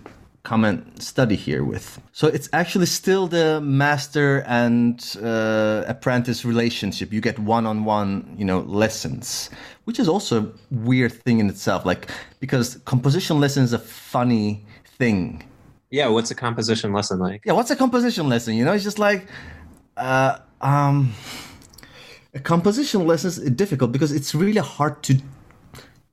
come 0.47 0.63
and 0.63 0.79
study 1.01 1.35
here 1.35 1.63
with. 1.71 1.99
So 2.13 2.25
it's 2.27 2.49
actually 2.53 2.85
still 2.85 3.27
the 3.27 3.59
master 3.59 4.29
and 4.47 4.95
uh, 5.21 5.83
apprentice 5.93 6.45
relationship. 6.45 7.11
You 7.11 7.19
get 7.19 7.37
one-on-one, 7.37 8.35
you 8.39 8.45
know, 8.45 8.59
lessons, 8.83 9.49
which 9.83 9.99
is 9.99 10.07
also 10.07 10.33
a 10.43 10.47
weird 10.71 11.11
thing 11.11 11.39
in 11.41 11.49
itself. 11.49 11.85
Like 11.85 12.09
because 12.39 12.67
composition 12.85 13.41
lesson 13.41 13.63
is 13.63 13.73
a 13.73 13.83
funny 14.13 14.65
thing. 14.99 15.43
Yeah, 15.89 16.07
what's 16.07 16.31
a 16.31 16.35
composition 16.35 16.93
lesson 16.93 17.19
like? 17.19 17.41
Yeah, 17.45 17.55
what's 17.57 17.71
a 17.71 17.75
composition 17.75 18.29
lesson? 18.29 18.55
You 18.55 18.63
know, 18.65 18.73
it's 18.77 18.85
just 18.85 18.99
like, 18.99 19.27
uh, 19.97 20.37
um, 20.61 21.11
a 22.33 22.39
composition 22.39 23.05
lesson 23.05 23.29
is 23.29 23.51
difficult 23.63 23.91
because 23.91 24.11
it's 24.13 24.33
really 24.33 24.61
hard 24.61 25.03
to 25.07 25.13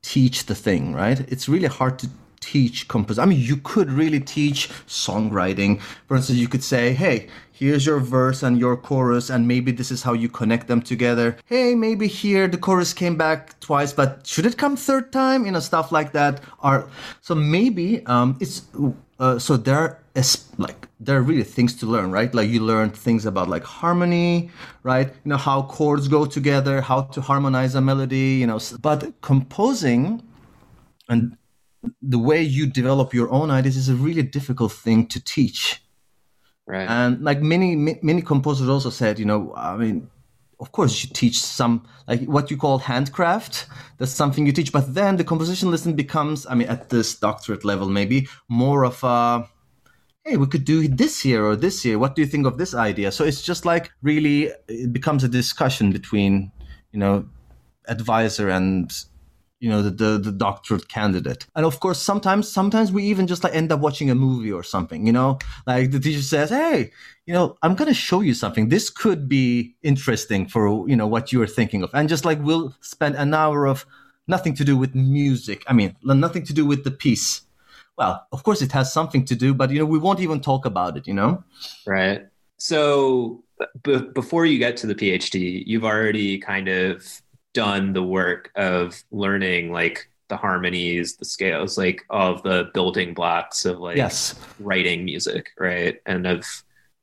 teach 0.02 0.46
the 0.46 0.56
thing, 0.56 0.92
right? 0.92 1.20
It's 1.32 1.48
really 1.48 1.68
hard 1.80 1.98
to 2.00 2.08
teach 2.44 2.86
composition. 2.88 3.22
I 3.22 3.26
mean, 3.26 3.40
you 3.40 3.56
could 3.56 3.90
really 3.90 4.20
teach 4.20 4.68
songwriting. 4.86 5.80
For 6.06 6.16
instance, 6.16 6.38
you 6.38 6.48
could 6.48 6.62
say, 6.62 6.92
hey, 6.92 7.28
here's 7.52 7.86
your 7.86 8.00
verse 8.00 8.42
and 8.42 8.58
your 8.58 8.76
chorus, 8.76 9.30
and 9.30 9.48
maybe 9.48 9.72
this 9.72 9.90
is 9.90 10.02
how 10.02 10.12
you 10.12 10.28
connect 10.28 10.66
them 10.66 10.82
together. 10.82 11.36
Hey, 11.46 11.74
maybe 11.74 12.06
here 12.06 12.46
the 12.48 12.58
chorus 12.58 12.92
came 12.92 13.16
back 13.16 13.58
twice, 13.60 13.92
but 13.92 14.26
should 14.26 14.46
it 14.46 14.58
come 14.58 14.76
third 14.76 15.12
time? 15.12 15.46
You 15.46 15.52
know, 15.52 15.60
stuff 15.60 15.90
like 15.90 16.12
that. 16.12 16.42
Are 16.60 16.88
so 17.22 17.34
maybe 17.34 18.04
um, 18.06 18.36
it's 18.40 18.62
uh, 19.18 19.38
so 19.38 19.56
there 19.56 20.00
is 20.14 20.44
like 20.58 20.88
there 21.00 21.16
are 21.18 21.22
really 21.22 21.44
things 21.44 21.74
to 21.76 21.86
learn, 21.86 22.10
right? 22.10 22.34
Like 22.34 22.48
you 22.50 22.60
learn 22.60 22.90
things 22.90 23.24
about 23.26 23.48
like 23.48 23.64
harmony, 23.64 24.50
right? 24.82 25.08
You 25.08 25.30
know 25.30 25.36
how 25.36 25.62
chords 25.62 26.08
go 26.08 26.26
together, 26.26 26.80
how 26.80 27.02
to 27.14 27.20
harmonize 27.20 27.74
a 27.74 27.80
melody, 27.80 28.38
you 28.40 28.46
know. 28.46 28.60
But 28.80 29.20
composing 29.20 30.22
and 31.08 31.36
the 32.02 32.18
way 32.18 32.42
you 32.42 32.66
develop 32.66 33.14
your 33.14 33.30
own 33.30 33.50
ideas 33.50 33.76
is 33.76 33.88
a 33.88 33.94
really 33.94 34.22
difficult 34.22 34.72
thing 34.72 35.06
to 35.08 35.22
teach. 35.22 35.82
Right. 36.66 36.88
And 36.88 37.22
like 37.22 37.42
many 37.42 37.76
many 37.76 38.22
composers 38.22 38.68
also 38.68 38.90
said, 38.90 39.18
you 39.18 39.26
know, 39.26 39.52
I 39.54 39.76
mean, 39.76 40.08
of 40.60 40.72
course 40.72 41.04
you 41.04 41.10
teach 41.12 41.40
some 41.42 41.86
like 42.08 42.24
what 42.24 42.50
you 42.50 42.56
call 42.56 42.78
handcraft. 42.78 43.66
That's 43.98 44.12
something 44.12 44.46
you 44.46 44.52
teach, 44.52 44.72
but 44.72 44.94
then 44.94 45.16
the 45.16 45.24
composition 45.24 45.70
lesson 45.70 45.94
becomes, 45.94 46.46
I 46.46 46.54
mean, 46.54 46.68
at 46.68 46.88
this 46.88 47.18
doctorate 47.18 47.64
level, 47.64 47.88
maybe 47.88 48.28
more 48.48 48.84
of 48.84 49.04
a 49.04 49.48
hey, 50.24 50.38
we 50.38 50.46
could 50.46 50.64
do 50.64 50.88
this 50.88 51.20
here 51.20 51.44
or 51.44 51.54
this 51.54 51.82
here. 51.82 51.98
What 51.98 52.16
do 52.16 52.22
you 52.22 52.28
think 52.28 52.46
of 52.46 52.56
this 52.56 52.74
idea? 52.74 53.12
So 53.12 53.24
it's 53.24 53.42
just 53.42 53.66
like 53.66 53.92
really, 54.02 54.50
it 54.68 54.92
becomes 54.92 55.22
a 55.22 55.28
discussion 55.28 55.92
between, 55.92 56.50
you 56.92 56.98
know, 56.98 57.26
advisor 57.88 58.48
and 58.48 58.90
you 59.60 59.70
know 59.70 59.82
the, 59.82 59.90
the, 59.90 60.18
the 60.18 60.32
doctorate 60.32 60.88
candidate. 60.88 61.46
And 61.56 61.64
of 61.64 61.80
course 61.80 62.00
sometimes 62.00 62.50
sometimes 62.50 62.92
we 62.92 63.04
even 63.04 63.26
just 63.26 63.44
like 63.44 63.54
end 63.54 63.72
up 63.72 63.80
watching 63.80 64.10
a 64.10 64.14
movie 64.14 64.52
or 64.52 64.62
something 64.62 65.06
you 65.06 65.12
know? 65.12 65.38
Like 65.66 65.90
the 65.90 66.00
teacher 66.00 66.22
says 66.22 66.50
hey 66.50 66.90
you 67.26 67.32
know 67.32 67.56
i'm 67.62 67.74
going 67.74 67.88
to 67.88 67.94
show 67.94 68.20
you 68.20 68.34
something. 68.34 68.68
This 68.68 68.90
could 68.90 69.28
be 69.28 69.74
interesting 69.82 70.46
for 70.46 70.88
you 70.88 70.96
know 70.96 71.06
what 71.06 71.32
you 71.32 71.40
are 71.40 71.46
thinking 71.46 71.82
of. 71.82 71.90
And 71.94 72.08
just 72.08 72.24
like 72.24 72.40
we'll 72.42 72.74
spend 72.80 73.14
an 73.16 73.32
hour 73.32 73.66
of 73.66 73.86
nothing 74.26 74.54
to 74.54 74.64
do 74.64 74.76
with 74.76 74.94
music 74.94 75.64
i 75.66 75.72
mean 75.72 75.96
nothing 76.02 76.44
to 76.44 76.52
do 76.52 76.66
with 76.66 76.84
the 76.84 76.90
piece. 76.90 77.42
Well 77.96 78.26
of 78.32 78.42
course 78.42 78.60
it 78.60 78.72
has 78.72 78.92
something 78.92 79.24
to 79.26 79.34
do 79.34 79.54
but 79.54 79.70
you 79.70 79.78
know 79.78 79.86
we 79.86 79.98
won't 79.98 80.20
even 80.20 80.40
talk 80.40 80.66
about 80.66 80.96
it 80.96 81.06
you 81.06 81.14
know? 81.14 81.42
Right. 81.86 82.26
So 82.58 83.42
b- 83.82 84.08
before 84.14 84.46
you 84.46 84.58
get 84.58 84.76
to 84.78 84.86
the 84.86 84.94
phd 84.94 85.64
you've 85.66 85.84
already 85.84 86.38
kind 86.38 86.68
of 86.68 87.22
done 87.54 87.92
the 87.92 88.02
work 88.02 88.50
of 88.54 89.02
learning 89.10 89.72
like 89.72 90.10
the 90.28 90.36
harmonies, 90.36 91.16
the 91.16 91.24
scales, 91.24 91.78
like 91.78 92.04
all 92.10 92.34
of 92.34 92.42
the 92.42 92.70
building 92.74 93.14
blocks 93.14 93.64
of 93.64 93.78
like 93.78 93.96
yes. 93.96 94.34
writing 94.58 95.04
music, 95.04 95.50
right? 95.58 96.00
And 96.06 96.26
of 96.26 96.44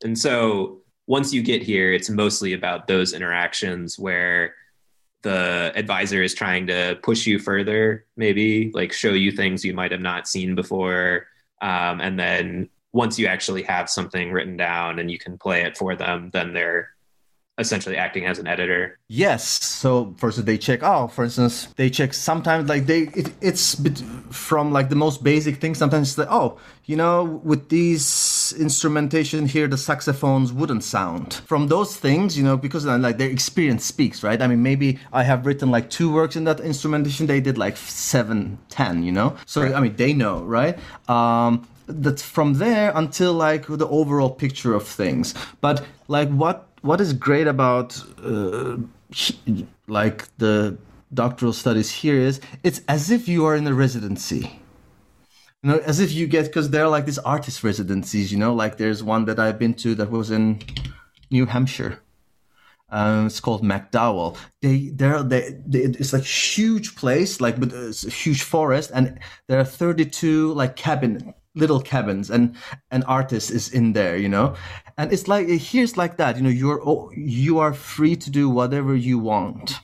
and 0.03 0.17
so 0.17 0.81
once 1.08 1.34
you 1.34 1.41
get 1.41 1.63
here, 1.63 1.91
it's 1.93 2.10
mostly 2.10 2.53
about 2.53 2.88
those 2.88 3.13
interactions 3.13 3.98
where 3.98 4.53
the 5.24 5.72
advisor 5.75 6.24
is 6.24 6.34
trying 6.34 6.67
to 6.67 6.98
push 7.03 7.27
you 7.27 7.38
further, 7.38 8.05
maybe 8.15 8.72
like 8.74 8.91
show 8.91 9.12
you 9.12 9.31
things 9.31 9.63
you 9.63 9.74
might 9.74 9.91
have 9.91 10.01
not 10.01 10.27
seen 10.27 10.55
before. 10.55 11.27
Um, 11.62 12.01
and 12.01 12.20
then 12.20 12.70
once 12.91 13.20
you 13.20 13.27
actually 13.27 13.63
have 13.63 13.89
something 13.89 14.31
written 14.31 14.58
down 14.58 15.00
and 15.00 15.12
you 15.12 15.20
can 15.20 15.38
play 15.38 15.62
it 15.62 15.77
for 15.77 15.96
them, 15.96 16.31
then 16.34 16.53
they're 16.53 16.89
essentially 17.61 17.97
acting 17.97 18.25
as 18.25 18.39
an 18.39 18.47
editor. 18.47 18.99
Yes. 19.07 19.43
So 19.63 20.13
first 20.17 20.45
they 20.45 20.57
check. 20.57 20.79
Oh, 20.83 21.07
for 21.07 21.23
instance, 21.23 21.67
they 21.75 21.89
check 21.89 22.13
sometimes 22.13 22.67
like 22.67 22.85
they 22.85 23.01
it, 23.13 23.33
it's 23.41 23.81
from 24.29 24.71
like 24.71 24.89
the 24.89 24.95
most 24.95 25.23
basic 25.23 25.57
thing. 25.57 25.75
Sometimes 25.75 26.09
it's 26.09 26.17
like 26.17 26.31
oh, 26.31 26.59
you 26.85 26.95
know, 26.95 27.41
with 27.43 27.69
these 27.69 28.53
instrumentation 28.59 29.47
here, 29.47 29.67
the 29.67 29.77
saxophones 29.77 30.51
wouldn't 30.51 30.83
sound. 30.83 31.35
From 31.45 31.67
those 31.67 31.95
things, 31.95 32.37
you 32.37 32.43
know, 32.43 32.57
because 32.57 32.85
uh, 32.85 32.97
like 32.97 33.17
their 33.17 33.29
experience 33.29 33.85
speaks, 33.85 34.23
right? 34.23 34.41
I 34.41 34.47
mean, 34.47 34.63
maybe 34.63 34.99
I 35.13 35.23
have 35.23 35.45
written 35.45 35.71
like 35.71 35.89
two 35.89 36.11
works 36.11 36.35
in 36.35 36.43
that 36.45 36.59
instrumentation. 36.59 37.27
They 37.27 37.41
did 37.41 37.57
like 37.57 37.77
seven, 37.77 38.57
ten, 38.69 39.03
you 39.03 39.11
know. 39.11 39.37
So 39.45 39.61
right. 39.61 39.73
I 39.73 39.79
mean, 39.79 39.95
they 39.95 40.13
know, 40.13 40.43
right? 40.43 40.77
Um, 41.07 41.67
that's 41.87 42.21
from 42.21 42.53
there 42.55 42.91
until 42.95 43.33
like 43.33 43.67
the 43.67 43.87
overall 43.87 44.29
picture 44.29 44.73
of 44.73 44.87
things. 44.87 45.33
But 45.59 45.85
like 46.07 46.29
what 46.29 46.67
what 46.81 47.01
is 47.01 47.13
great 47.13 47.47
about 47.47 48.01
uh, 48.23 48.77
like 49.88 50.27
the 50.38 50.77
doctoral 51.13 51.53
studies 51.53 51.91
here 51.91 52.15
is 52.15 52.39
it's 52.63 52.81
as 52.88 53.11
if 53.11 53.27
you 53.27 53.45
are 53.45 53.55
in 53.55 53.67
a 53.67 53.73
residency. 53.73 54.59
You 55.63 55.69
know 55.69 55.77
as 55.79 56.00
if 56.00 56.11
you 56.11 56.27
get 56.27 56.45
because 56.45 56.69
there 56.71 56.85
are 56.85 56.89
like 56.89 57.05
these 57.05 57.19
artist 57.19 57.63
residencies 57.63 58.31
you 58.31 58.38
know? 58.38 58.53
Like 58.53 58.77
there's 58.77 59.03
one 59.03 59.25
that 59.25 59.39
i've 59.39 59.59
been 59.59 59.75
to 59.75 59.93
that 59.95 60.09
was 60.09 60.31
in 60.31 60.59
new 61.29 61.45
hampshire. 61.45 62.00
Um, 62.93 63.27
it's 63.27 63.39
called 63.39 63.63
MacDowell. 63.63 64.35
They, 64.61 64.89
they're, 64.89 65.23
they, 65.23 65.61
they, 65.65 65.79
it's 65.79 66.11
like 66.11 66.23
huge 66.23 66.97
place, 66.97 67.39
like, 67.39 67.57
but 67.57 67.71
it's 67.71 68.05
a 68.05 68.09
huge 68.09 68.43
forest, 68.43 68.91
and 68.93 69.17
there 69.47 69.61
are 69.61 69.63
32 69.63 70.53
like 70.53 70.75
cabin 70.75 71.33
little 71.53 71.81
cabins 71.81 72.29
and 72.29 72.55
an 72.91 73.03
artist 73.03 73.51
is 73.51 73.70
in 73.70 73.93
there 73.93 74.17
you 74.17 74.29
know? 74.29 74.55
And 74.98 75.12
it's 75.12 75.27
like 75.27 75.48
here's 75.48 75.98
like 75.98 76.17
that 76.17 76.38
you 76.38 76.43
know 76.43 76.50
you're 76.50 76.81
you 77.15 77.60
are 77.60 77.74
free 77.74 78.15
to 78.15 78.29
do 78.29 78.50
whatever 78.50 78.96
you 78.96 79.20
want. 79.20 79.79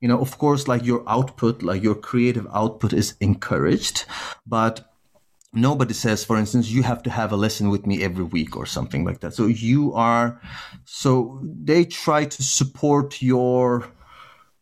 You 0.00 0.08
know 0.08 0.20
of 0.20 0.38
course 0.38 0.68
like 0.68 0.84
your 0.84 1.02
output 1.06 1.62
like 1.62 1.82
your 1.82 1.94
creative 1.94 2.46
output 2.52 2.92
is 2.92 3.14
encouraged 3.20 4.04
but 4.46 4.90
nobody 5.54 5.94
says 5.94 6.24
for 6.24 6.36
instance 6.36 6.68
you 6.68 6.82
have 6.82 7.02
to 7.02 7.10
have 7.10 7.32
a 7.32 7.36
lesson 7.36 7.70
with 7.70 7.86
me 7.86 8.02
every 8.02 8.24
week 8.24 8.56
or 8.56 8.66
something 8.66 9.04
like 9.04 9.20
that. 9.20 9.34
So 9.34 9.46
you 9.46 9.94
are 9.94 10.40
so 10.84 11.40
they 11.42 11.84
try 11.84 12.24
to 12.24 12.42
support 12.42 13.22
your 13.22 13.86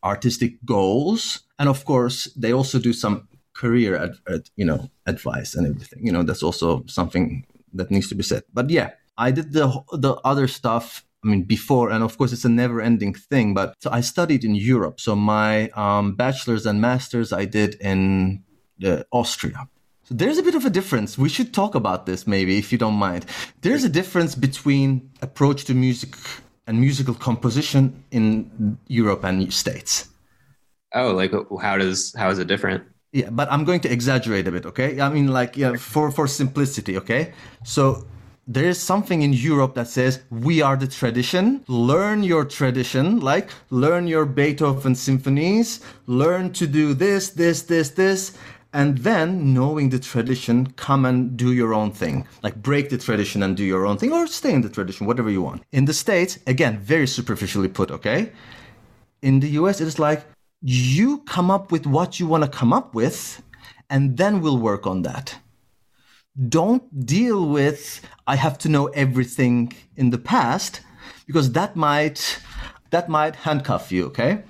artistic 0.03 0.63
goals 0.65 1.41
and 1.57 1.69
of 1.69 1.85
course 1.85 2.25
they 2.35 2.53
also 2.53 2.79
do 2.79 2.93
some 2.93 3.27
career 3.53 3.95
ad, 3.95 4.15
ad, 4.27 4.49
you 4.55 4.65
know 4.65 4.89
advice 5.05 5.55
and 5.55 5.67
everything 5.67 6.05
you 6.05 6.11
know 6.11 6.23
that's 6.23 6.43
also 6.43 6.83
something 6.87 7.45
that 7.73 7.91
needs 7.91 8.07
to 8.07 8.15
be 8.15 8.23
said 8.23 8.43
but 8.53 8.69
yeah 8.69 8.91
i 9.17 9.31
did 9.31 9.53
the 9.53 9.67
the 9.91 10.13
other 10.23 10.47
stuff 10.47 11.05
I 11.23 11.29
mean, 11.29 11.43
before, 11.43 11.89
and 11.89 12.03
of 12.03 12.17
course, 12.17 12.33
it's 12.33 12.43
a 12.43 12.49
never 12.49 12.81
ending 12.81 13.13
thing. 13.13 13.53
But 13.53 13.75
so 13.79 13.89
I 13.91 14.01
studied 14.01 14.43
in 14.43 14.55
Europe. 14.55 14.99
So 14.99 15.15
my 15.15 15.69
um, 15.69 16.15
bachelor's 16.15 16.65
and 16.65 16.81
master's 16.81 17.31
I 17.31 17.45
did 17.45 17.75
in 17.75 18.43
uh, 18.83 19.03
Austria. 19.11 19.69
So 20.03 20.15
there's 20.15 20.37
a 20.37 20.43
bit 20.43 20.55
of 20.55 20.65
a 20.65 20.69
difference. 20.69 21.17
We 21.17 21.29
should 21.29 21.53
talk 21.53 21.75
about 21.75 22.05
this 22.05 22.27
maybe, 22.27 22.57
if 22.57 22.73
you 22.73 22.77
don't 22.77 22.95
mind. 22.95 23.25
There's 23.61 23.85
a 23.85 23.89
difference 23.89 24.35
between 24.35 25.09
approach 25.21 25.63
to 25.65 25.73
music 25.73 26.15
and 26.67 26.79
musical 26.79 27.13
composition 27.13 28.03
in 28.11 28.77
Europe 28.87 29.23
and 29.23 29.53
States. 29.53 30.09
Oh, 30.93 31.13
like 31.13 31.31
how 31.61 31.77
does 31.77 32.13
how 32.17 32.29
is 32.29 32.39
it 32.39 32.47
different? 32.47 32.83
Yeah, 33.13 33.29
but 33.29 33.49
I'm 33.51 33.63
going 33.63 33.79
to 33.81 33.91
exaggerate 33.91 34.47
a 34.47 34.51
bit, 34.51 34.65
okay? 34.65 34.99
I 34.99 35.07
mean, 35.09 35.27
like, 35.27 35.55
yeah, 35.55 35.75
for 35.75 36.09
for 36.09 36.27
simplicity, 36.27 36.97
okay? 36.97 37.31
So 37.63 38.07
there 38.47 38.67
is 38.67 38.81
something 38.81 39.21
in 39.21 39.33
Europe 39.33 39.75
that 39.75 39.87
says 39.87 40.21
we 40.31 40.63
are 40.63 40.75
the 40.75 40.87
tradition. 40.87 41.63
Learn 41.67 42.23
your 42.23 42.43
tradition, 42.43 43.19
like 43.19 43.51
learn 43.69 44.07
your 44.07 44.25
Beethoven 44.25 44.95
symphonies, 44.95 45.79
learn 46.07 46.51
to 46.53 46.65
do 46.65 46.95
this, 46.95 47.29
this, 47.29 47.61
this, 47.61 47.91
this, 47.91 48.37
and 48.73 48.97
then 48.97 49.53
knowing 49.53 49.89
the 49.89 49.99
tradition, 49.99 50.73
come 50.75 51.05
and 51.05 51.37
do 51.37 51.53
your 51.53 51.75
own 51.75 51.91
thing. 51.91 52.27
Like 52.41 52.55
break 52.55 52.89
the 52.89 52.97
tradition 52.97 53.43
and 53.43 53.55
do 53.55 53.63
your 53.63 53.85
own 53.85 53.97
thing, 53.99 54.11
or 54.11 54.25
stay 54.25 54.53
in 54.53 54.61
the 54.61 54.69
tradition, 54.69 55.05
whatever 55.05 55.29
you 55.29 55.43
want. 55.43 55.61
In 55.71 55.85
the 55.85 55.93
States, 55.93 56.39
again, 56.47 56.79
very 56.79 57.05
superficially 57.05 57.69
put, 57.69 57.91
okay? 57.91 58.31
In 59.21 59.39
the 59.39 59.49
US, 59.61 59.79
it 59.79 59.87
is 59.87 59.99
like 59.99 60.25
you 60.63 61.19
come 61.19 61.51
up 61.51 61.71
with 61.71 61.85
what 61.85 62.19
you 62.19 62.25
want 62.25 62.43
to 62.43 62.49
come 62.49 62.71
up 62.71 62.95
with, 62.95 63.43
and 63.89 64.17
then 64.17 64.41
we'll 64.41 64.57
work 64.57 64.87
on 64.87 65.01
that. 65.01 65.35
Don't 66.49 67.05
deal 67.05 67.47
with, 67.47 68.01
I 68.25 68.37
have 68.37 68.57
to 68.59 68.69
know 68.69 68.87
everything 68.87 69.73
in 69.97 70.09
the 70.09 70.17
past, 70.17 70.81
because 71.27 71.51
that 71.51 71.75
might 71.75 72.39
that 72.91 73.09
might 73.09 73.35
handcuff 73.35 73.91
you, 73.91 74.05
okay? 74.05 74.43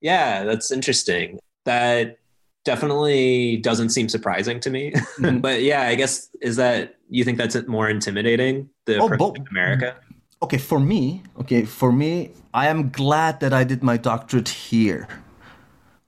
Yeah, 0.00 0.44
that's 0.44 0.70
interesting. 0.70 1.38
That 1.64 2.18
definitely 2.64 3.58
doesn't 3.58 3.90
seem 3.90 4.08
surprising 4.08 4.60
to 4.60 4.70
me. 4.70 4.92
Mm-hmm. 4.92 5.38
but 5.46 5.62
yeah, 5.62 5.82
I 5.82 5.94
guess 5.94 6.28
is 6.40 6.56
that 6.56 6.96
you 7.08 7.24
think 7.24 7.38
that's 7.38 7.56
more 7.66 7.88
intimidating 7.88 8.70
the 8.86 8.98
oh, 8.98 9.08
bo- 9.16 9.34
America? 9.50 9.96
Okay 10.42 10.58
for 10.58 10.78
me 10.78 11.22
okay 11.40 11.64
for 11.64 11.90
me 11.92 12.30
i 12.54 12.68
am 12.68 12.90
glad 12.90 13.40
that 13.40 13.52
i 13.52 13.64
did 13.64 13.82
my 13.82 13.96
doctorate 13.96 14.48
here. 14.48 15.08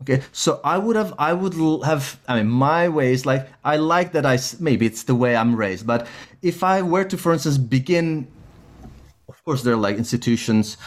Okay 0.03 0.23
so 0.33 0.61
i 0.65 0.79
would 0.79 0.97
have 0.97 1.13
i 1.19 1.33
would 1.33 1.55
have 1.85 2.19
i 2.27 2.37
mean 2.37 2.49
my 2.49 2.89
way 2.89 3.13
is 3.13 3.27
like 3.27 3.49
i 3.65 3.77
like 3.77 4.13
that 4.13 4.25
i 4.25 4.39
maybe 4.59 4.87
it's 4.87 5.03
the 5.03 5.15
way 5.15 5.37
i'm 5.37 5.55
raised 5.55 5.87
but 5.87 6.07
if 6.41 6.65
i 6.65 6.81
were 6.81 7.05
to 7.05 7.19
for 7.19 7.33
instance 7.33 7.59
begin 7.59 8.27
of 9.29 9.45
course 9.45 9.63
there 9.63 9.75
are 9.75 9.85
like 9.89 9.97
institutions 9.97 10.79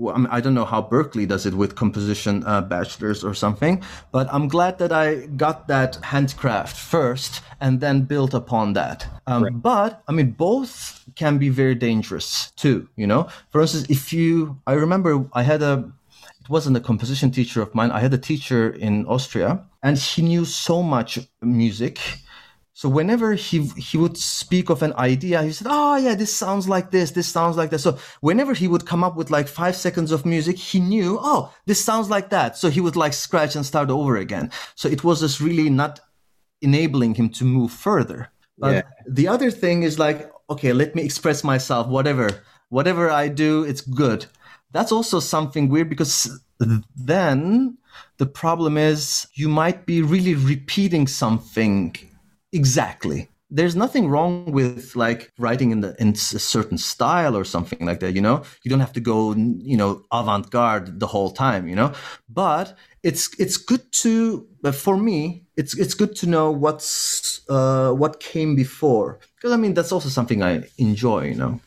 I, 0.00 0.18
mean, 0.18 0.26
I 0.30 0.40
don't 0.40 0.54
know 0.54 0.64
how 0.64 0.82
Berkeley 0.82 1.26
does 1.26 1.46
it 1.46 1.54
with 1.54 1.74
composition 1.74 2.44
uh, 2.44 2.62
bachelors 2.62 3.22
or 3.22 3.34
something, 3.34 3.82
but 4.10 4.26
I'm 4.32 4.48
glad 4.48 4.78
that 4.78 4.92
I 4.92 5.26
got 5.26 5.68
that 5.68 5.96
handcraft 5.96 6.76
first 6.76 7.42
and 7.60 7.80
then 7.80 8.02
built 8.02 8.34
upon 8.34 8.72
that. 8.72 9.06
Um, 9.26 9.44
right. 9.44 9.52
But 9.62 10.02
I 10.08 10.12
mean, 10.12 10.32
both 10.32 11.04
can 11.14 11.38
be 11.38 11.48
very 11.48 11.74
dangerous 11.74 12.50
too. 12.52 12.88
You 12.96 13.06
know, 13.06 13.28
for 13.50 13.60
instance, 13.60 13.86
if 13.88 14.12
you, 14.12 14.60
I 14.66 14.72
remember 14.72 15.26
I 15.32 15.42
had 15.42 15.62
a, 15.62 15.92
it 16.40 16.48
wasn't 16.48 16.76
a 16.76 16.80
composition 16.80 17.30
teacher 17.30 17.62
of 17.62 17.74
mine. 17.74 17.90
I 17.92 18.00
had 18.00 18.12
a 18.12 18.18
teacher 18.18 18.70
in 18.70 19.06
Austria, 19.06 19.64
and 19.82 19.96
he 19.96 20.22
knew 20.22 20.44
so 20.44 20.82
much 20.82 21.18
music 21.40 22.00
so 22.74 22.88
whenever 22.88 23.34
he 23.34 23.66
he 23.76 23.98
would 23.98 24.16
speak 24.16 24.70
of 24.70 24.82
an 24.82 24.94
idea, 24.94 25.42
he 25.42 25.52
said, 25.52 25.66
"Oh 25.70 25.96
yeah, 25.96 26.14
this 26.14 26.34
sounds 26.34 26.68
like 26.68 26.90
this. 26.90 27.10
This 27.10 27.28
sounds 27.28 27.56
like 27.56 27.70
that." 27.70 27.80
So 27.80 27.98
whenever 28.20 28.54
he 28.54 28.66
would 28.66 28.86
come 28.86 29.04
up 29.04 29.14
with 29.14 29.30
like 29.30 29.46
five 29.46 29.76
seconds 29.76 30.10
of 30.10 30.24
music, 30.24 30.56
he 30.56 30.80
knew, 30.80 31.18
"Oh, 31.20 31.52
this 31.66 31.84
sounds 31.84 32.08
like 32.08 32.30
that." 32.30 32.56
So 32.56 32.70
he 32.70 32.80
would 32.80 32.96
like 32.96 33.12
scratch 33.12 33.56
and 33.56 33.66
start 33.66 33.90
over 33.90 34.16
again. 34.16 34.50
So 34.74 34.88
it 34.88 35.04
was 35.04 35.20
just 35.20 35.40
really 35.40 35.68
not 35.68 36.00
enabling 36.62 37.14
him 37.14 37.28
to 37.30 37.44
move 37.44 37.72
further. 37.72 38.30
But 38.56 38.74
yeah. 38.74 38.82
the 39.06 39.28
other 39.28 39.50
thing 39.50 39.82
is 39.82 39.98
like, 39.98 40.30
okay, 40.48 40.72
let 40.72 40.94
me 40.94 41.02
express 41.02 41.44
myself. 41.44 41.88
Whatever, 41.88 42.28
whatever 42.70 43.10
I 43.10 43.28
do, 43.28 43.64
it's 43.64 43.80
good. 43.80 44.26
That's 44.70 44.92
also 44.92 45.20
something 45.20 45.68
weird 45.68 45.90
because 45.90 46.40
then 46.96 47.76
the 48.18 48.26
problem 48.26 48.78
is 48.78 49.26
you 49.34 49.48
might 49.48 49.84
be 49.84 50.00
really 50.00 50.34
repeating 50.34 51.06
something 51.06 51.96
Exactly. 52.52 53.28
There's 53.50 53.76
nothing 53.76 54.08
wrong 54.08 54.50
with 54.50 54.96
like 54.96 55.30
writing 55.38 55.72
in 55.72 55.82
the 55.82 55.94
in 55.98 56.10
a 56.10 56.16
certain 56.16 56.78
style 56.78 57.36
or 57.36 57.44
something 57.44 57.84
like 57.84 58.00
that. 58.00 58.14
You 58.14 58.22
know, 58.22 58.44
you 58.62 58.70
don't 58.70 58.80
have 58.80 58.94
to 58.94 59.00
go 59.00 59.34
you 59.34 59.76
know 59.76 60.04
avant 60.10 60.50
garde 60.50 61.00
the 61.00 61.06
whole 61.06 61.30
time. 61.30 61.68
You 61.68 61.76
know, 61.76 61.92
but 62.30 62.76
it's 63.02 63.28
it's 63.38 63.58
good 63.58 63.92
to 63.92 64.46
for 64.72 64.96
me 64.96 65.44
it's 65.56 65.76
it's 65.76 65.94
good 65.94 66.16
to 66.16 66.26
know 66.26 66.50
what's 66.50 67.42
uh, 67.50 67.92
what 67.92 68.20
came 68.20 68.56
before 68.56 69.18
because 69.36 69.52
I 69.52 69.56
mean 69.56 69.74
that's 69.74 69.92
also 69.92 70.08
something 70.08 70.42
I 70.42 70.64
enjoy. 70.78 71.28
You 71.28 71.34
know. 71.34 71.60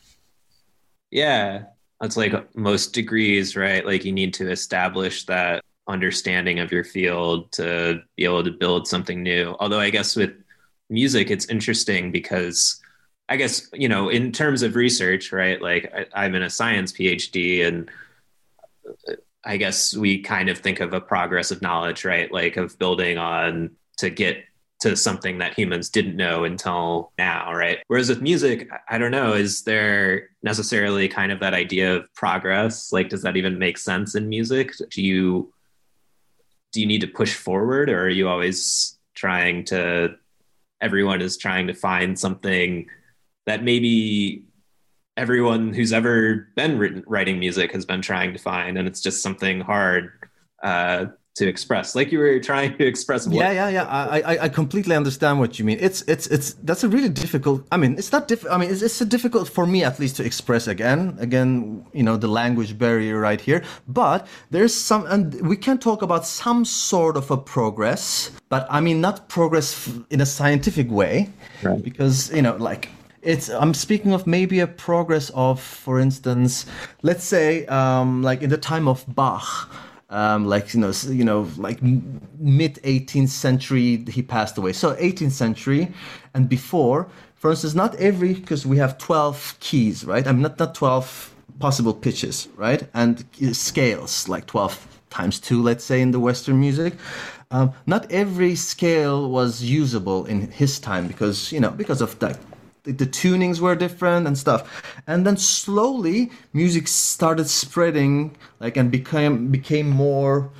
Yeah, 1.12 1.64
that's 2.00 2.16
like 2.16 2.34
most 2.56 2.94
degrees, 2.94 3.54
right? 3.54 3.86
Like 3.86 4.04
you 4.04 4.12
need 4.12 4.34
to 4.34 4.50
establish 4.50 5.24
that 5.26 5.62
understanding 5.88 6.58
of 6.58 6.72
your 6.72 6.84
field 6.84 7.52
to 7.52 8.02
be 8.16 8.24
able 8.24 8.42
to 8.42 8.50
build 8.50 8.88
something 8.88 9.22
new. 9.22 9.54
Although 9.60 9.78
I 9.78 9.90
guess 9.90 10.16
with 10.16 10.32
music, 10.88 11.30
it's 11.30 11.46
interesting 11.46 12.12
because 12.12 12.80
I 13.28 13.36
guess, 13.36 13.68
you 13.72 13.88
know, 13.88 14.08
in 14.08 14.30
terms 14.30 14.62
of 14.62 14.76
research, 14.76 15.32
right? 15.32 15.60
Like 15.60 15.92
I, 15.94 16.24
I'm 16.24 16.34
in 16.34 16.42
a 16.42 16.50
science 16.50 16.92
PhD 16.92 17.66
and 17.66 17.90
uh, 19.08 19.14
I 19.44 19.56
guess 19.56 19.96
we 19.96 20.22
kind 20.22 20.48
of 20.48 20.58
think 20.58 20.80
of 20.80 20.92
a 20.92 21.00
progress 21.00 21.50
of 21.50 21.62
knowledge, 21.62 22.04
right? 22.04 22.30
Like 22.30 22.56
of 22.56 22.78
building 22.78 23.18
on 23.18 23.70
to 23.98 24.10
get 24.10 24.44
to 24.80 24.96
something 24.96 25.38
that 25.38 25.54
humans 25.54 25.88
didn't 25.88 26.16
know 26.16 26.44
until 26.44 27.12
now, 27.18 27.52
right? 27.52 27.78
Whereas 27.86 28.08
with 28.08 28.20
music, 28.20 28.68
I 28.88 28.98
don't 28.98 29.10
know, 29.10 29.32
is 29.32 29.62
there 29.62 30.30
necessarily 30.42 31.08
kind 31.08 31.32
of 31.32 31.40
that 31.40 31.54
idea 31.54 31.96
of 31.96 32.12
progress? 32.14 32.92
Like, 32.92 33.08
does 33.08 33.22
that 33.22 33.36
even 33.36 33.58
make 33.58 33.78
sense 33.78 34.14
in 34.14 34.28
music? 34.28 34.72
Do 34.90 35.02
you 35.02 35.52
do 36.72 36.80
you 36.80 36.86
need 36.86 37.00
to 37.00 37.06
push 37.06 37.34
forward 37.34 37.88
or 37.88 38.04
are 38.04 38.08
you 38.10 38.28
always 38.28 38.98
trying 39.14 39.64
to 39.64 40.14
everyone 40.80 41.20
is 41.20 41.36
trying 41.36 41.66
to 41.68 41.74
find 41.74 42.18
something 42.18 42.86
that 43.46 43.62
maybe 43.62 44.44
everyone 45.16 45.72
who's 45.72 45.92
ever 45.92 46.48
been 46.56 46.78
written, 46.78 47.02
writing 47.06 47.38
music 47.38 47.72
has 47.72 47.86
been 47.86 48.02
trying 48.02 48.32
to 48.32 48.38
find, 48.38 48.76
and 48.76 48.86
it's 48.86 49.00
just 49.00 49.22
something 49.22 49.60
hard. 49.60 50.12
Uh, 50.62 51.06
to 51.36 51.46
express 51.46 51.94
like 51.94 52.10
you 52.10 52.18
were 52.18 52.40
trying 52.40 52.76
to 52.78 52.84
express 52.86 53.26
what- 53.26 53.36
yeah 53.36 53.52
yeah 53.52 53.68
yeah. 53.68 53.84
I, 53.86 54.38
I 54.46 54.48
completely 54.48 54.96
understand 54.96 55.38
what 55.38 55.58
you 55.58 55.64
mean. 55.64 55.78
It's 55.80 56.00
it's 56.08 56.26
it's 56.28 56.54
that's 56.64 56.82
a 56.82 56.88
really 56.88 57.08
difficult 57.10 57.66
i 57.70 57.76
mean 57.76 57.92
it's 57.98 58.10
not 58.10 58.26
diff 58.28 58.44
i 58.50 58.56
mean 58.56 58.70
it's, 58.70 58.82
it's 58.82 59.00
a 59.00 59.04
difficult 59.04 59.46
for 59.48 59.66
me 59.66 59.84
at 59.84 59.98
least 60.00 60.16
to 60.16 60.24
express 60.24 60.66
again 60.66 61.16
again 61.20 61.84
you 61.92 62.02
know 62.02 62.16
the 62.16 62.28
language 62.28 62.78
barrier 62.78 63.20
right 63.20 63.40
here. 63.40 63.62
But 63.86 64.26
there's 64.50 64.74
some 64.74 65.06
and 65.06 65.24
we 65.46 65.56
can 65.56 65.78
talk 65.78 66.02
about 66.02 66.24
some 66.26 66.64
sort 66.64 67.16
of 67.16 67.30
a 67.30 67.36
progress 67.36 68.30
but 68.48 68.66
i 68.70 68.80
mean 68.80 69.00
not 69.00 69.28
progress 69.28 69.90
in 70.10 70.20
a 70.20 70.26
scientific 70.26 70.90
way. 70.90 71.28
Right. 71.62 71.82
because 71.82 72.30
you 72.36 72.42
know 72.42 72.56
like 72.56 72.88
it's 73.22 73.48
i'm 73.50 73.74
speaking 73.74 74.12
of 74.12 74.26
maybe 74.26 74.60
a 74.60 74.66
progress 74.66 75.30
of 75.34 75.60
for 75.60 75.98
instance 76.00 76.64
let's 77.02 77.24
say 77.24 77.66
um, 77.66 78.22
like 78.22 78.40
in 78.42 78.50
the 78.50 78.58
time 78.72 78.86
of 78.88 79.04
bach 79.14 79.68
um, 80.10 80.46
like 80.46 80.74
you 80.74 80.80
know, 80.80 80.92
you 81.08 81.24
know, 81.24 81.48
like 81.56 81.82
mid 81.82 82.76
18th 82.76 83.28
century 83.28 84.04
he 84.08 84.22
passed 84.22 84.56
away. 84.56 84.72
So 84.72 84.94
18th 84.94 85.32
century 85.32 85.92
and 86.34 86.48
before, 86.48 87.08
for 87.34 87.50
instance, 87.50 87.74
not 87.74 87.94
every 87.96 88.34
because 88.34 88.64
we 88.64 88.78
have 88.78 88.98
12 88.98 89.56
keys, 89.60 90.04
right? 90.04 90.26
I 90.26 90.32
mean, 90.32 90.42
not 90.42 90.58
not 90.58 90.74
12 90.74 91.34
possible 91.58 91.94
pitches, 91.94 92.48
right? 92.56 92.88
And 92.94 93.24
scales 93.52 94.28
like 94.28 94.46
12 94.46 95.00
times 95.10 95.40
two, 95.40 95.62
let's 95.62 95.84
say, 95.84 96.00
in 96.00 96.10
the 96.10 96.20
Western 96.20 96.60
music. 96.60 96.94
Um, 97.50 97.72
not 97.86 98.10
every 98.10 98.56
scale 98.56 99.30
was 99.30 99.62
usable 99.62 100.26
in 100.26 100.50
his 100.50 100.80
time 100.80 101.06
because 101.06 101.52
you 101.52 101.60
know 101.60 101.70
because 101.70 102.00
of 102.00 102.18
that 102.18 102.38
the 102.86 103.06
tunings 103.06 103.60
were 103.60 103.74
different 103.74 104.26
and 104.26 104.38
stuff. 104.38 104.82
And 105.06 105.26
then 105.26 105.36
slowly 105.36 106.30
music 106.52 106.88
started 106.88 107.48
spreading 107.48 108.36
like 108.60 108.76
and 108.76 108.90
became 108.90 109.48
became 109.50 109.90
more 109.90 110.50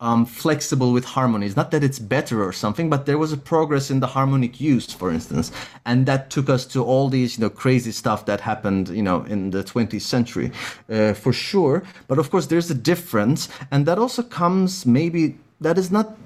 um, 0.00 0.26
flexible 0.26 0.92
with 0.92 1.04
harmonies. 1.04 1.56
Not 1.56 1.70
that 1.70 1.82
it's 1.82 1.98
better 1.98 2.42
or 2.44 2.52
something 2.52 2.88
but 2.88 3.06
there 3.06 3.18
was 3.18 3.32
a 3.32 3.36
progress 3.36 3.90
in 3.90 4.00
the 4.00 4.06
harmonic 4.06 4.60
use 4.60 4.92
for 4.92 5.10
instance. 5.10 5.50
And 5.84 6.06
that 6.06 6.30
took 6.30 6.48
us 6.48 6.64
to 6.66 6.84
all 6.84 7.08
these 7.08 7.36
you 7.36 7.42
know 7.42 7.50
crazy 7.50 7.92
stuff 7.92 8.26
that 8.26 8.40
happened 8.40 8.88
you 8.88 9.02
know 9.02 9.24
in 9.24 9.50
the 9.50 9.64
20th 9.64 10.02
century 10.02 10.52
uh, 10.90 11.14
for 11.14 11.32
sure. 11.32 11.82
But 12.08 12.18
of 12.18 12.30
course 12.30 12.46
there's 12.46 12.70
a 12.70 12.74
difference 12.74 13.48
and 13.70 13.86
that 13.86 13.98
also 13.98 14.22
comes 14.22 14.86
maybe 14.86 15.38
that 15.60 15.78
is 15.78 15.90
not 15.90 16.16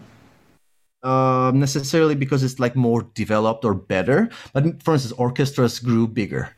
uh, 1.02 1.52
necessarily 1.54 2.14
because 2.14 2.42
it's 2.42 2.58
like 2.58 2.76
more 2.76 3.02
developed 3.14 3.64
or 3.64 3.74
better. 3.74 4.28
But 4.52 4.82
for 4.82 4.94
instance, 4.94 5.12
orchestras 5.12 5.78
grew 5.78 6.06
bigger. 6.06 6.56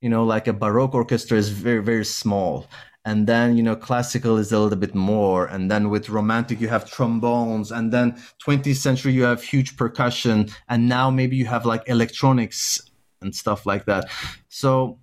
You 0.00 0.08
know, 0.08 0.24
like 0.24 0.46
a 0.46 0.52
baroque 0.52 0.94
orchestra 0.94 1.36
is 1.36 1.50
very 1.50 1.82
very 1.82 2.06
small, 2.06 2.66
and 3.04 3.26
then 3.26 3.56
you 3.56 3.62
know 3.62 3.76
classical 3.76 4.38
is 4.38 4.50
a 4.52 4.58
little 4.58 4.78
bit 4.78 4.94
more, 4.94 5.46
and 5.46 5.70
then 5.70 5.90
with 5.90 6.08
romantic 6.08 6.60
you 6.60 6.68
have 6.68 6.90
trombones, 6.90 7.70
and 7.70 7.92
then 7.92 8.16
20th 8.46 8.76
century 8.76 9.12
you 9.12 9.24
have 9.24 9.42
huge 9.42 9.76
percussion, 9.76 10.48
and 10.68 10.88
now 10.88 11.10
maybe 11.10 11.36
you 11.36 11.44
have 11.46 11.66
like 11.66 11.82
electronics 11.86 12.80
and 13.20 13.34
stuff 13.34 13.66
like 13.66 13.84
that. 13.84 14.06
So 14.48 14.98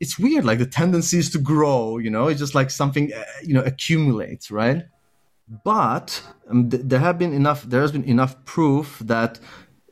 it's 0.00 0.18
weird, 0.18 0.44
like 0.44 0.58
the 0.58 0.66
tendency 0.66 1.18
is 1.18 1.30
to 1.30 1.38
grow. 1.38 1.98
You 1.98 2.10
know, 2.10 2.26
it's 2.26 2.40
just 2.40 2.54
like 2.56 2.70
something 2.70 3.12
uh, 3.12 3.24
you 3.44 3.54
know 3.54 3.62
accumulates, 3.62 4.50
right? 4.50 4.84
But 5.48 6.22
um, 6.48 6.70
th- 6.70 6.82
there 6.84 7.00
have 7.00 7.18
been 7.18 7.32
enough 7.32 7.62
there 7.64 7.80
has 7.80 7.92
been 7.92 8.04
enough 8.04 8.42
proof 8.44 8.98
that 9.04 9.38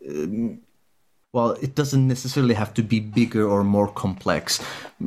um, 0.08 0.58
well 1.32 1.52
it 1.62 1.74
doesn't 1.74 2.06
necessarily 2.06 2.54
have 2.54 2.74
to 2.74 2.82
be 2.82 3.00
bigger 3.00 3.48
or 3.48 3.64
more 3.64 3.88
complex 3.88 4.60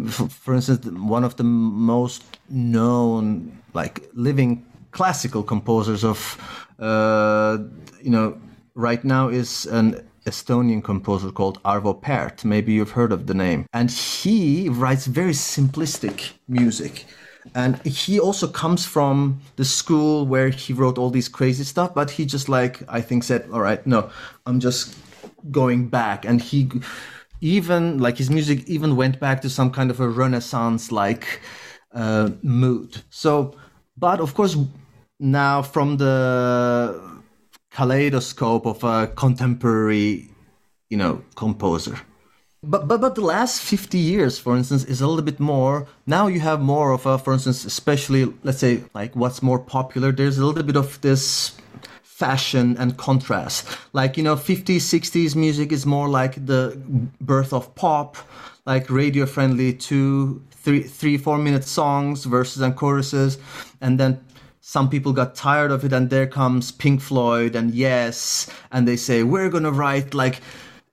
for, 0.09 0.29
for 0.29 0.53
instance 0.53 0.85
one 0.85 1.23
of 1.23 1.35
the 1.35 1.43
most 1.43 2.23
known 2.49 3.57
like 3.73 4.09
living 4.13 4.65
classical 4.91 5.43
composers 5.43 6.03
of 6.03 6.37
uh, 6.79 7.57
you 8.01 8.09
know 8.09 8.37
right 8.75 9.03
now 9.03 9.27
is 9.27 9.65
an 9.65 10.07
Estonian 10.25 10.83
composer 10.83 11.31
called 11.31 11.63
Arvo 11.63 11.99
Pärt. 12.01 12.43
Maybe 12.43 12.73
you've 12.73 12.91
heard 12.91 13.13
of 13.13 13.27
the 13.27 13.33
name. 13.33 13.65
And 13.71 13.89
he 13.89 14.67
writes 14.67 15.07
very 15.07 15.31
simplistic 15.31 16.33
music 16.49 17.05
and 17.55 17.77
he 17.85 18.19
also 18.19 18.47
comes 18.47 18.85
from 18.85 19.39
the 19.55 19.65
school 19.65 20.25
where 20.25 20.49
he 20.49 20.73
wrote 20.73 20.97
all 20.97 21.09
these 21.09 21.29
crazy 21.29 21.63
stuff 21.63 21.93
but 21.93 22.11
he 22.11 22.25
just 22.25 22.49
like 22.49 22.81
i 22.87 23.01
think 23.01 23.23
said 23.23 23.47
all 23.51 23.61
right 23.61 23.85
no 23.85 24.09
i'm 24.45 24.59
just 24.59 24.95
going 25.51 25.87
back. 25.87 26.25
And 26.25 26.41
he 26.41 26.69
even 27.41 27.99
like 27.99 28.17
his 28.17 28.29
music 28.29 28.67
even 28.67 28.95
went 28.95 29.19
back 29.19 29.41
to 29.41 29.49
some 29.49 29.71
kind 29.71 29.91
of 29.91 29.99
a 29.99 30.09
renaissance 30.09 30.91
like 30.91 31.41
uh, 31.93 32.29
mood. 32.41 33.03
So 33.09 33.55
but 33.97 34.19
of 34.19 34.33
course 34.33 34.57
now 35.19 35.61
from 35.61 35.97
the 35.97 37.01
kaleidoscope 37.71 38.65
of 38.65 38.83
a 38.83 39.07
contemporary 39.07 40.29
you 40.89 40.97
know 40.97 41.21
composer 41.35 41.99
but, 42.63 42.87
but 42.87 42.99
but 42.99 43.15
the 43.15 43.21
last 43.21 43.61
50 43.61 43.97
years 43.97 44.39
for 44.39 44.57
instance 44.57 44.83
is 44.85 44.99
a 44.99 45.07
little 45.07 45.23
bit 45.23 45.39
more 45.39 45.87
now 46.05 46.27
you 46.27 46.39
have 46.39 46.59
more 46.59 46.91
of 46.91 47.05
a 47.05 47.17
for 47.17 47.33
instance 47.33 47.65
especially 47.65 48.33
let's 48.43 48.57
say 48.59 48.83
like 48.93 49.15
what's 49.15 49.43
more 49.43 49.59
popular 49.59 50.11
there's 50.11 50.37
a 50.37 50.45
little 50.45 50.63
bit 50.63 50.75
of 50.75 50.99
this 51.01 51.57
fashion 52.17 52.75
and 52.79 52.97
contrast. 52.97 53.67
Like 53.93 54.17
you 54.17 54.23
know 54.23 54.35
50s 54.35 54.77
60s 54.77 55.35
music 55.35 55.71
is 55.71 55.85
more 55.85 56.09
like 56.09 56.33
the 56.47 56.81
birth 57.21 57.53
of 57.53 57.75
pop 57.75 58.17
like 58.65 58.89
radio 58.89 59.27
friendly 59.27 59.71
two, 59.71 60.41
three, 60.49 60.81
three, 60.81 61.17
four 61.17 61.37
minute 61.37 61.63
songs, 61.63 62.25
verses 62.25 62.61
and 62.63 62.75
choruses, 62.75 63.37
and 63.81 63.99
then 63.99 64.19
some 64.61 64.89
people 64.89 65.13
got 65.13 65.35
tired 65.35 65.71
of 65.71 65.85
it, 65.85 65.93
and 65.93 66.09
there 66.09 66.27
comes 66.27 66.71
Pink 66.71 67.01
Floyd 67.01 67.55
and 67.55 67.73
Yes, 67.73 68.49
and 68.71 68.87
they 68.87 68.97
say 68.97 69.21
we're 69.21 69.49
gonna 69.49 69.71
write 69.71 70.15
like 70.15 70.41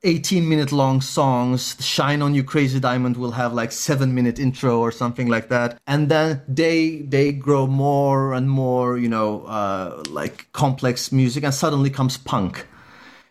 18 0.04 0.46
minute 0.48 0.70
long 0.70 1.00
songs 1.00 1.76
shine 1.80 2.20
on 2.20 2.34
you 2.34 2.44
crazy 2.44 2.78
diamond 2.78 3.16
will 3.16 3.32
have 3.32 3.54
like 3.54 3.72
7 3.72 4.14
minute 4.14 4.38
intro 4.38 4.78
or 4.78 4.92
something 4.92 5.28
like 5.28 5.48
that. 5.48 5.78
And 5.86 6.08
then 6.10 6.42
they 6.46 6.98
they 7.08 7.32
grow 7.32 7.66
more 7.66 8.34
and 8.34 8.48
more 8.48 8.98
you 8.98 9.08
know 9.08 9.44
uh, 9.46 10.02
like 10.10 10.46
complex 10.52 11.10
music 11.10 11.42
and 11.42 11.54
suddenly 11.54 11.90
comes 11.90 12.16
punk 12.18 12.66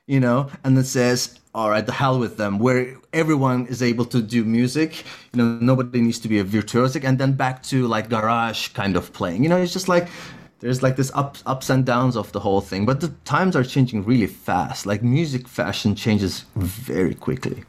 you 0.05 0.19
know? 0.19 0.49
And 0.63 0.77
it 0.77 0.85
says 0.85 1.39
all 1.55 1.69
right 1.69 1.85
the 1.85 1.93
hell 1.93 2.19
with 2.19 2.37
them 2.37 2.57
where 2.57 2.97
everyone 3.13 3.67
is 3.67 3.83
able 3.83 4.05
to 4.05 4.21
do 4.21 4.43
music 4.43 5.05
you 5.31 5.37
know? 5.37 5.59
Nobody 5.61 6.01
needs 6.01 6.19
to 6.19 6.27
be 6.27 6.39
a 6.39 6.43
virtuosic 6.43 7.03
and 7.03 7.19
then 7.19 7.33
back 7.33 7.61
to 7.63 7.87
like 7.87 8.09
garage 8.09 8.69
kind 8.69 8.95
of 8.95 9.13
playing 9.13 9.43
you 9.43 9.49
know? 9.49 9.57
It's 9.57 9.73
just 9.73 9.87
like 9.87 10.07
there's 10.63 10.81
like 10.81 10.95
this 10.95 11.11
ups 11.13 11.43
ups 11.45 11.69
and 11.69 11.85
downs 11.85 12.15
of 12.15 12.31
the 12.31 12.39
whole 12.39 12.61
thing 12.61 12.85
but 12.85 13.01
the 13.01 13.09
times 13.25 13.55
are 13.55 13.65
changing 13.65 14.03
really 14.03 14.27
fast. 14.27 14.85
Like 14.85 15.03
music 15.03 15.47
fashion 15.47 15.93
changes 15.93 16.45
very 16.55 17.13
quickly. 17.13 17.63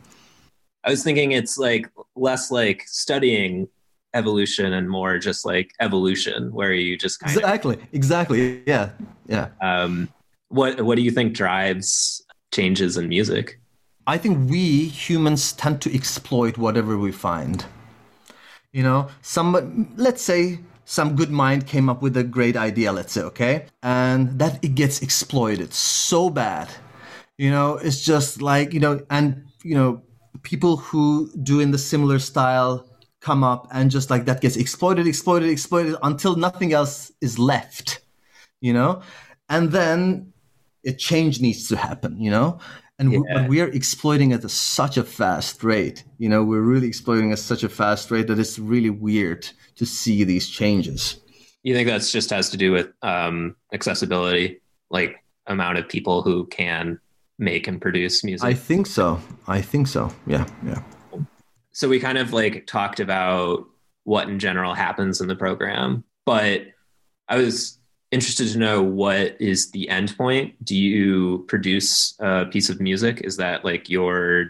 I 0.84 0.90
was 0.90 1.02
thinking 1.02 1.32
it's 1.32 1.58
like 1.58 1.90
less 2.14 2.50
like 2.52 2.84
studying 2.86 3.68
evolution 4.14 4.72
and 4.72 4.88
more 4.88 5.18
just 5.18 5.44
like 5.44 5.72
evolution 5.80 6.52
where 6.52 6.72
you 6.72 6.96
just 6.96 7.18
kind 7.18 7.36
exactly 7.36 7.74
of... 7.74 7.82
exactly. 7.92 8.62
Yeah. 8.64 8.90
Yeah. 9.26 9.48
Um 9.60 10.08
what 10.48 10.80
what 10.82 10.94
do 10.94 11.02
you 11.02 11.10
think 11.10 11.34
drives 11.34 12.22
changes 12.52 12.96
in 12.96 13.08
music? 13.08 13.58
I 14.06 14.18
think 14.18 14.48
we 14.48 14.86
humans 14.86 15.52
tend 15.54 15.82
to 15.82 15.92
exploit 15.92 16.58
whatever 16.58 16.96
we 16.96 17.10
find. 17.10 17.64
You 18.72 18.84
know 18.84 19.08
some 19.22 19.92
let's 19.96 20.22
say 20.22 20.60
some 20.84 21.16
good 21.16 21.30
mind 21.30 21.66
came 21.66 21.88
up 21.88 22.02
with 22.02 22.16
a 22.16 22.24
great 22.24 22.56
idea, 22.56 22.92
let's 22.92 23.12
say, 23.12 23.22
okay? 23.22 23.66
And 23.82 24.38
that 24.38 24.62
it 24.62 24.74
gets 24.74 25.02
exploited 25.02 25.72
so 25.72 26.30
bad. 26.30 26.68
You 27.38 27.50
know, 27.50 27.76
it's 27.76 28.02
just 28.04 28.42
like, 28.42 28.72
you 28.72 28.80
know, 28.80 29.00
and, 29.10 29.44
you 29.62 29.74
know, 29.74 30.02
people 30.42 30.76
who 30.76 31.30
do 31.42 31.60
in 31.60 31.70
the 31.70 31.78
similar 31.78 32.18
style 32.18 32.86
come 33.20 33.42
up 33.42 33.66
and 33.72 33.90
just 33.90 34.10
like 34.10 34.26
that 34.26 34.40
gets 34.40 34.56
exploited, 34.56 35.06
exploited, 35.06 35.48
exploited 35.48 35.96
until 36.02 36.36
nothing 36.36 36.72
else 36.72 37.10
is 37.20 37.38
left, 37.38 38.00
you 38.60 38.72
know? 38.72 39.00
And 39.48 39.72
then 39.72 40.32
a 40.86 40.92
change 40.92 41.40
needs 41.40 41.66
to 41.68 41.76
happen, 41.76 42.20
you 42.20 42.30
know? 42.30 42.58
And 42.98 43.12
yeah. 43.12 43.48
we, 43.48 43.60
are 43.60 43.68
exploiting 43.68 44.32
at 44.32 44.44
a, 44.44 44.48
such 44.48 44.96
a 44.96 45.02
fast 45.02 45.64
rate 45.64 46.04
you 46.18 46.28
know 46.28 46.44
we're 46.44 46.60
really 46.60 46.86
exploiting 46.86 47.32
at 47.32 47.38
such 47.38 47.64
a 47.64 47.68
fast 47.68 48.10
rate 48.10 48.26
that 48.28 48.38
it's 48.38 48.58
really 48.58 48.90
weird 48.90 49.48
to 49.76 49.86
see 49.86 50.24
these 50.24 50.48
changes. 50.48 51.20
You 51.62 51.74
think 51.74 51.88
that's 51.88 52.12
just 52.12 52.30
has 52.30 52.50
to 52.50 52.56
do 52.56 52.72
with 52.72 52.88
um, 53.02 53.56
accessibility, 53.72 54.60
like 54.90 55.22
amount 55.46 55.78
of 55.78 55.88
people 55.88 56.22
who 56.22 56.46
can 56.46 57.00
make 57.38 57.66
and 57.66 57.80
produce 57.80 58.22
music? 58.22 58.46
I 58.46 58.54
think 58.54 58.86
so. 58.86 59.20
I 59.46 59.60
think 59.60 59.86
so. 59.86 60.12
Yeah, 60.26 60.46
yeah. 60.64 60.82
So 61.72 61.88
we 61.88 61.98
kind 61.98 62.18
of 62.18 62.32
like 62.32 62.66
talked 62.66 63.00
about 63.00 63.64
what 64.04 64.28
in 64.28 64.38
general 64.38 64.74
happens 64.74 65.20
in 65.20 65.28
the 65.28 65.34
program, 65.34 66.04
but 66.24 66.62
I 67.28 67.36
was 67.36 67.78
interested 68.14 68.48
to 68.48 68.58
know 68.58 68.82
what 68.82 69.36
is 69.40 69.70
the 69.72 69.88
end 69.88 70.16
point. 70.16 70.54
Do 70.64 70.76
you 70.76 71.44
produce 71.48 72.14
a 72.20 72.46
piece 72.46 72.70
of 72.70 72.80
music? 72.80 73.20
Is 73.22 73.36
that 73.36 73.64
like 73.64 73.90
your 73.90 74.46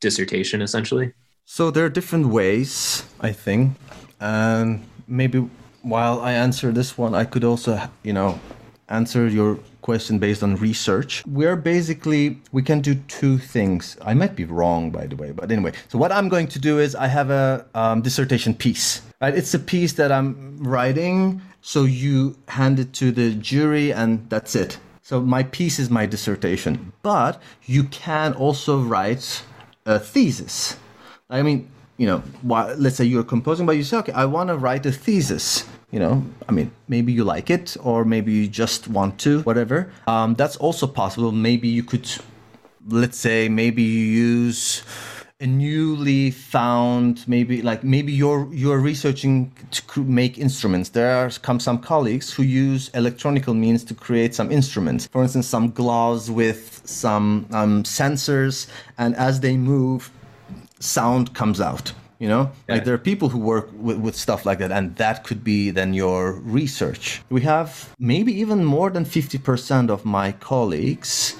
dissertation 0.00 0.62
essentially? 0.62 1.12
So 1.46 1.70
there 1.70 1.84
are 1.84 1.90
different 1.90 2.28
ways, 2.28 3.04
I 3.20 3.32
think 3.32 3.76
and 4.24 4.82
maybe 5.06 5.38
while 5.82 6.20
I 6.20 6.32
answer 6.32 6.72
this 6.72 6.96
one, 6.96 7.14
I 7.14 7.24
could 7.24 7.44
also, 7.44 7.78
you 8.02 8.14
know, 8.14 8.40
answer 8.88 9.28
your 9.28 9.58
question 9.82 10.18
based 10.18 10.42
on 10.42 10.56
research. 10.56 11.22
We're 11.26 11.56
basically, 11.56 12.40
we 12.52 12.62
can 12.62 12.80
do 12.80 12.94
two 13.06 13.36
things. 13.36 13.98
I 14.00 14.14
might 14.14 14.34
be 14.34 14.46
wrong, 14.46 14.90
by 14.90 15.06
the 15.06 15.16
way, 15.16 15.30
but 15.30 15.52
anyway. 15.52 15.72
So, 15.88 15.98
what 15.98 16.10
I'm 16.10 16.30
going 16.30 16.48
to 16.48 16.58
do 16.58 16.78
is 16.78 16.94
I 16.94 17.06
have 17.06 17.28
a 17.30 17.66
um, 17.74 18.00
dissertation 18.00 18.54
piece, 18.54 19.02
right? 19.20 19.34
It's 19.34 19.52
a 19.52 19.58
piece 19.58 19.92
that 19.94 20.10
I'm 20.10 20.56
writing. 20.58 21.42
So, 21.66 21.84
you 21.84 22.36
hand 22.48 22.78
it 22.78 22.92
to 23.00 23.10
the 23.10 23.32
jury, 23.32 23.90
and 23.90 24.28
that's 24.28 24.54
it. 24.54 24.76
So, 25.00 25.22
my 25.22 25.44
piece 25.44 25.78
is 25.78 25.88
my 25.88 26.04
dissertation. 26.04 26.92
But 27.02 27.40
you 27.64 27.84
can 27.84 28.34
also 28.34 28.82
write 28.82 29.42
a 29.86 29.98
thesis. 29.98 30.76
I 31.30 31.40
mean, 31.40 31.70
you 31.96 32.06
know, 32.06 32.18
why, 32.42 32.74
let's 32.74 32.96
say 32.96 33.06
you're 33.06 33.24
composing, 33.24 33.64
but 33.64 33.78
you 33.78 33.82
say, 33.82 33.96
okay, 33.96 34.12
I 34.12 34.26
want 34.26 34.48
to 34.50 34.58
write 34.58 34.84
a 34.84 34.92
thesis. 34.92 35.64
You 35.90 36.00
know, 36.00 36.22
I 36.46 36.52
mean, 36.52 36.70
maybe 36.86 37.14
you 37.14 37.24
like 37.24 37.48
it, 37.48 37.78
or 37.80 38.04
maybe 38.04 38.30
you 38.30 38.46
just 38.46 38.86
want 38.86 39.18
to, 39.20 39.40
whatever. 39.44 39.90
Um, 40.06 40.34
that's 40.34 40.56
also 40.56 40.86
possible. 40.86 41.32
Maybe 41.32 41.68
you 41.68 41.82
could, 41.82 42.06
let's 42.86 43.16
say, 43.16 43.48
maybe 43.48 43.82
you 43.82 44.04
use 44.04 44.82
a 45.44 45.46
newly 45.46 46.30
found 46.30 47.22
maybe 47.28 47.60
like 47.60 47.84
maybe 47.84 48.12
you're 48.12 48.48
you're 48.52 48.78
researching 48.78 49.52
to 49.70 50.02
make 50.02 50.38
instruments. 50.38 50.88
There 50.88 51.14
are 51.18 51.30
come 51.48 51.60
some 51.60 51.78
colleagues 51.78 52.32
who 52.32 52.42
use 52.42 52.88
electronical 52.94 53.52
means 53.52 53.84
to 53.84 53.94
create 53.94 54.34
some 54.34 54.50
instruments. 54.50 55.06
For 55.06 55.22
instance 55.22 55.46
some 55.46 55.70
gloves 55.70 56.30
with 56.30 56.80
some 56.86 57.46
um, 57.52 57.82
sensors 57.82 58.66
and 58.96 59.14
as 59.16 59.40
they 59.40 59.56
move 59.56 60.10
sound 60.80 61.34
comes 61.34 61.60
out 61.60 61.92
you 62.20 62.28
know? 62.28 62.50
Yeah. 62.68 62.76
like 62.76 62.84
there 62.84 62.94
are 62.94 63.04
people 63.12 63.28
who 63.28 63.38
work 63.38 63.68
with, 63.74 63.98
with, 63.98 64.16
stuff 64.16 64.46
like 64.46 64.58
that 64.60 64.72
and 64.72 64.96
that 64.96 65.24
could 65.24 65.42
be 65.42 65.70
then 65.70 65.92
your 65.92 66.32
research. 66.60 67.20
We 67.28 67.42
have 67.42 67.92
maybe 67.98 68.32
even 68.40 68.64
more 68.64 68.88
than 68.88 69.04
50% 69.04 69.90
of 69.90 70.04
my 70.04 70.32
colleagues 70.32 71.34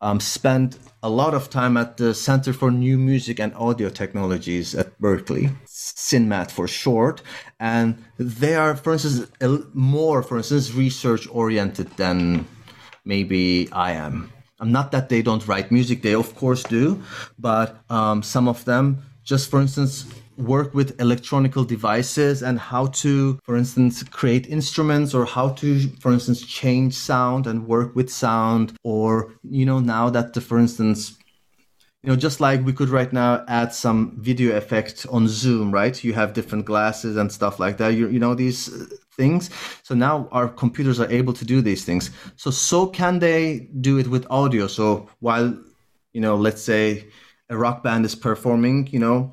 um, 0.00 0.20
spend 0.20 0.78
a 1.02 1.08
lot 1.08 1.34
of 1.34 1.50
time 1.50 1.76
at 1.76 1.96
the 1.96 2.14
center 2.14 2.52
for 2.52 2.70
new 2.70 2.98
music 2.98 3.38
and 3.38 3.54
audio 3.54 3.88
technologies 3.88 4.74
at 4.74 4.98
Berkeley, 5.00 5.50
CNMAT 5.66 6.50
for 6.50 6.68
short 6.68 7.22
and 7.60 8.02
they 8.18 8.54
are 8.54 8.76
for 8.76 8.92
instance 8.92 9.30
more 9.74 10.22
for 10.22 10.36
instance 10.38 10.72
research 10.72 11.28
oriented 11.30 11.88
than 11.96 12.46
maybe 13.04 13.68
i 13.72 13.92
am. 13.92 14.32
Um, 14.60 14.72
not 14.72 14.90
that 14.92 15.08
they 15.08 15.22
don't 15.22 15.46
write 15.46 15.70
music, 15.70 16.02
they 16.02 16.14
of 16.14 16.34
course 16.34 16.64
do, 16.64 17.00
but 17.38 17.76
um, 17.88 18.22
some 18.22 18.48
of 18.48 18.64
them, 18.64 19.02
just 19.22 19.50
for 19.50 19.60
instance, 19.60 20.04
work 20.38 20.72
with 20.72 20.98
electronical 21.00 21.64
devices 21.64 22.42
and 22.42 22.58
how 22.58 22.86
to, 22.86 23.38
for 23.42 23.56
instance, 23.56 24.02
create 24.04 24.46
instruments 24.46 25.12
or 25.14 25.24
how 25.26 25.50
to, 25.50 25.88
for 26.00 26.12
instance, 26.12 26.42
change 26.42 26.94
sound 26.94 27.46
and 27.46 27.66
work 27.66 27.94
with 27.94 28.08
sound. 28.10 28.72
Or, 28.84 29.34
you 29.42 29.66
know, 29.66 29.80
now 29.80 30.10
that, 30.10 30.32
the, 30.32 30.40
for 30.40 30.58
instance, 30.58 31.18
you 32.02 32.10
know, 32.10 32.16
just 32.16 32.40
like 32.40 32.64
we 32.64 32.72
could 32.72 32.88
right 32.88 33.12
now 33.12 33.44
add 33.48 33.72
some 33.74 34.16
video 34.20 34.56
effect 34.56 35.04
on 35.10 35.26
Zoom, 35.26 35.72
right? 35.72 36.02
You 36.04 36.12
have 36.14 36.32
different 36.32 36.64
glasses 36.64 37.16
and 37.16 37.30
stuff 37.30 37.58
like 37.58 37.76
that. 37.78 37.88
You, 37.94 38.08
you 38.08 38.20
know, 38.20 38.34
these 38.34 38.72
uh, 38.72 38.86
things. 39.16 39.50
So 39.82 39.96
now 39.96 40.28
our 40.30 40.48
computers 40.48 41.00
are 41.00 41.10
able 41.10 41.32
to 41.32 41.44
do 41.44 41.60
these 41.60 41.84
things. 41.84 42.12
So 42.36 42.52
so 42.52 42.86
can 42.86 43.18
they 43.18 43.68
do 43.80 43.98
it 43.98 44.06
with 44.06 44.26
audio? 44.30 44.68
So 44.68 45.10
while 45.18 45.58
you 46.12 46.20
know, 46.20 46.36
let's 46.36 46.62
say 46.62 47.06
a 47.50 47.56
rock 47.56 47.82
band 47.82 48.04
is 48.04 48.14
performing, 48.14 48.88
you 48.92 48.98
know, 48.98 49.32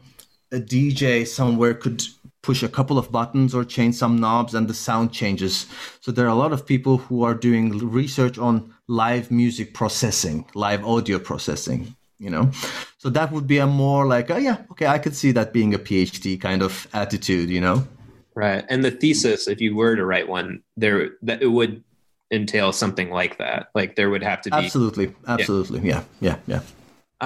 a 0.55 0.59
DJ 0.59 1.27
somewhere 1.27 1.73
could 1.73 2.01
push 2.41 2.63
a 2.63 2.69
couple 2.69 2.97
of 2.97 3.11
buttons 3.11 3.55
or 3.55 3.65
change 3.65 3.95
some 3.95 4.19
knobs 4.19 4.53
and 4.53 4.67
the 4.67 4.73
sound 4.73 5.11
changes. 5.11 5.65
So 5.99 6.11
there 6.11 6.25
are 6.25 6.35
a 6.37 6.41
lot 6.43 6.53
of 6.53 6.65
people 6.65 6.97
who 6.97 7.23
are 7.23 7.33
doing 7.33 7.77
research 7.79 8.37
on 8.37 8.73
live 8.87 9.31
music 9.31 9.73
processing, 9.73 10.45
live 10.53 10.85
audio 10.85 11.17
processing, 11.17 11.95
you 12.19 12.29
know. 12.29 12.51
So 12.99 13.09
that 13.09 13.31
would 13.31 13.47
be 13.47 13.57
a 13.57 13.67
more 13.67 14.05
like, 14.05 14.29
oh 14.29 14.37
yeah, 14.37 14.57
okay, 14.71 14.85
I 14.85 14.99
could 14.99 15.15
see 15.15 15.31
that 15.31 15.53
being 15.53 15.73
a 15.73 15.79
PhD 15.79 16.39
kind 16.39 16.61
of 16.61 16.87
attitude, 16.93 17.49
you 17.49 17.61
know. 17.61 17.87
Right. 18.35 18.63
And 18.69 18.83
the 18.85 18.91
thesis, 18.91 19.47
if 19.47 19.59
you 19.59 19.75
were 19.75 19.95
to 19.95 20.05
write 20.05 20.27
one, 20.27 20.61
there 20.77 21.11
that 21.23 21.41
it 21.41 21.47
would 21.47 21.83
entail 22.31 22.71
something 22.71 23.09
like 23.09 23.37
that. 23.39 23.69
Like 23.73 23.95
there 23.95 24.09
would 24.09 24.23
have 24.23 24.41
to 24.43 24.51
be 24.51 24.57
Absolutely. 24.57 25.15
Absolutely. 25.27 25.79
Yeah. 25.87 26.03
Yeah. 26.21 26.37
Yeah. 26.45 26.59
yeah. 26.59 26.61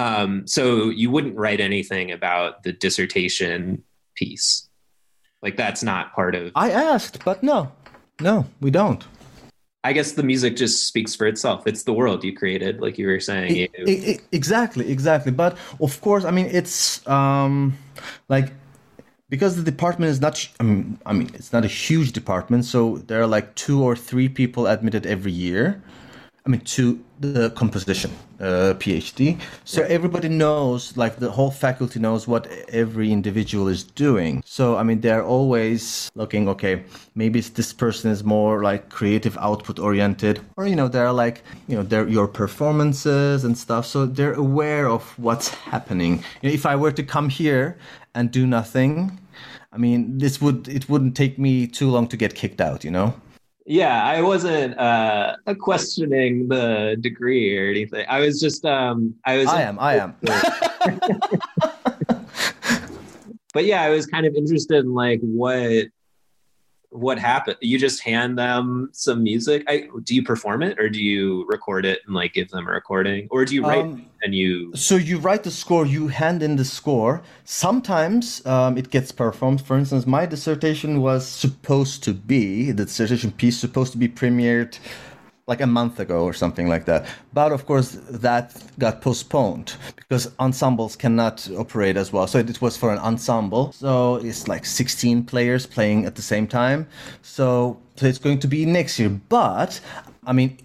Um, 0.00 0.46
so 0.46 0.88
you 0.88 1.10
wouldn't 1.10 1.36
write 1.36 1.60
anything 1.60 2.10
about 2.10 2.62
the 2.62 2.72
dissertation 2.72 3.82
piece. 4.14 4.68
Like 5.42 5.56
that's 5.56 5.82
not 5.82 6.14
part 6.14 6.34
of 6.34 6.52
I 6.54 6.70
asked, 6.70 7.24
but 7.24 7.42
no. 7.42 7.72
No, 8.20 8.46
we 8.60 8.70
don't. 8.70 9.04
I 9.82 9.92
guess 9.94 10.12
the 10.12 10.22
music 10.22 10.56
just 10.56 10.86
speaks 10.86 11.14
for 11.14 11.26
itself. 11.26 11.66
It's 11.66 11.84
the 11.84 11.94
world 11.94 12.22
you 12.22 12.36
created, 12.36 12.80
like 12.80 12.98
you 12.98 13.06
were 13.06 13.20
saying. 13.20 13.56
It, 13.56 13.70
it, 13.74 14.20
exactly, 14.30 14.90
exactly. 14.90 15.32
But 15.32 15.56
of 15.80 16.00
course, 16.02 16.24
I 16.26 16.30
mean, 16.30 16.46
it's 16.46 17.06
um, 17.08 17.78
like 18.28 18.52
because 19.30 19.56
the 19.56 19.62
department 19.62 20.10
is 20.10 20.20
not 20.20 20.46
I 20.58 20.64
mean, 20.64 20.98
I 21.06 21.12
mean 21.12 21.30
it's 21.34 21.52
not 21.52 21.64
a 21.64 21.68
huge 21.68 22.12
department 22.12 22.64
so 22.64 22.98
there 23.06 23.22
are 23.22 23.28
like 23.28 23.54
two 23.54 23.80
or 23.80 23.94
three 23.94 24.28
people 24.28 24.66
admitted 24.66 25.06
every 25.06 25.30
year 25.30 25.80
I 26.46 26.48
mean, 26.48 26.60
to 26.60 26.98
the 27.20 27.50
composition 27.50 28.10
uh, 28.40 28.74
PhD. 28.78 29.38
So 29.64 29.82
everybody 29.82 30.28
knows, 30.28 30.96
like 30.96 31.16
the 31.16 31.30
whole 31.30 31.50
faculty 31.50 32.00
knows 32.00 32.26
what 32.26 32.46
every 32.70 33.12
individual 33.12 33.68
is 33.68 33.84
doing. 33.84 34.42
So 34.46 34.76
I 34.76 34.82
mean, 34.82 35.00
they're 35.02 35.24
always 35.24 36.10
looking. 36.14 36.48
Okay, 36.48 36.84
maybe 37.14 37.40
this 37.40 37.72
person 37.74 38.10
is 38.10 38.24
more 38.24 38.62
like 38.62 38.88
creative 38.88 39.36
output 39.38 39.78
oriented, 39.78 40.40
or 40.56 40.66
you 40.66 40.76
know, 40.76 40.88
they're 40.88 41.12
like 41.12 41.42
you 41.68 41.76
know, 41.76 41.82
they're 41.82 42.08
your 42.08 42.26
performances 42.26 43.44
and 43.44 43.56
stuff. 43.56 43.84
So 43.84 44.06
they're 44.06 44.34
aware 44.34 44.88
of 44.88 45.02
what's 45.18 45.48
happening. 45.48 46.24
You 46.40 46.48
know, 46.48 46.54
if 46.54 46.64
I 46.64 46.74
were 46.76 46.92
to 46.92 47.02
come 47.02 47.28
here 47.28 47.76
and 48.14 48.30
do 48.30 48.46
nothing, 48.46 49.20
I 49.72 49.76
mean, 49.76 50.16
this 50.16 50.40
would 50.40 50.68
it 50.68 50.88
wouldn't 50.88 51.16
take 51.16 51.38
me 51.38 51.66
too 51.66 51.90
long 51.90 52.08
to 52.08 52.16
get 52.16 52.34
kicked 52.34 52.62
out. 52.62 52.82
You 52.82 52.92
know. 52.92 53.14
Yeah, 53.66 54.02
I 54.04 54.22
wasn't 54.22 54.78
uh, 54.78 55.36
questioning 55.60 56.48
the 56.48 56.96
degree 57.00 57.56
or 57.56 57.70
anything. 57.70 58.04
I 58.08 58.20
was 58.20 58.40
just, 58.40 58.64
um, 58.64 59.14
I 59.24 59.36
was. 59.36 59.48
I 59.48 59.62
am. 59.62 59.78
I 59.78 59.96
am. 59.96 60.16
but 63.52 63.64
yeah, 63.64 63.82
I 63.82 63.90
was 63.90 64.06
kind 64.06 64.26
of 64.26 64.34
interested 64.34 64.84
in 64.84 64.94
like 64.94 65.20
what 65.20 65.86
what 66.90 67.18
happened? 67.18 67.56
You 67.60 67.78
just 67.78 68.02
hand 68.02 68.38
them 68.38 68.90
some 68.92 69.22
music? 69.22 69.64
I, 69.68 69.88
do 70.02 70.14
you 70.14 70.22
perform 70.22 70.62
it 70.62 70.78
or 70.78 70.88
do 70.88 71.00
you 71.00 71.46
record 71.48 71.86
it 71.86 72.00
and 72.04 72.14
like 72.14 72.34
give 72.34 72.50
them 72.50 72.66
a 72.66 72.70
recording? 72.70 73.28
Or 73.30 73.44
do 73.44 73.54
you 73.54 73.62
write 73.62 73.84
um, 73.84 74.06
and 74.22 74.34
you 74.34 74.72
so 74.74 74.96
you 74.96 75.18
write 75.18 75.44
the 75.44 75.50
score 75.50 75.86
you 75.86 76.08
hand 76.08 76.42
in 76.42 76.56
the 76.56 76.64
score. 76.64 77.22
Sometimes 77.44 78.44
um, 78.44 78.76
it 78.76 78.90
gets 78.90 79.12
performed. 79.12 79.60
For 79.60 79.78
instance 79.78 80.06
my 80.06 80.26
dissertation 80.26 81.00
was 81.00 81.26
supposed 81.26 82.02
to 82.04 82.12
be 82.12 82.72
the 82.72 82.84
dissertation 82.84 83.32
piece 83.32 83.56
supposed 83.56 83.92
to 83.92 83.98
be 83.98 84.08
premiered 84.08 84.78
like 85.50 85.60
a 85.60 85.66
month 85.66 85.98
ago 85.98 86.22
or 86.24 86.32
something 86.32 86.68
like 86.68 86.84
that. 86.84 87.04
But 87.34 87.50
of 87.50 87.66
course, 87.66 87.98
that 88.08 88.54
got 88.78 89.02
postponed 89.02 89.74
because 89.96 90.30
ensembles 90.38 90.94
cannot 90.94 91.36
operate 91.58 91.96
as 91.96 92.12
well. 92.12 92.26
So 92.28 92.38
it 92.38 92.62
was 92.62 92.76
for 92.76 92.92
an 92.92 93.00
ensemble. 93.00 93.72
So 93.72 94.16
it's 94.28 94.46
like 94.46 94.64
16 94.64 95.24
players 95.24 95.66
playing 95.66 96.06
at 96.06 96.14
the 96.14 96.22
same 96.22 96.46
time. 96.46 96.86
So, 97.22 97.78
so 97.96 98.06
it's 98.06 98.22
going 98.26 98.38
to 98.38 98.46
be 98.46 98.64
next 98.64 98.98
year. 99.00 99.10
But 99.28 99.80
I 100.24 100.32
mean, 100.32 100.56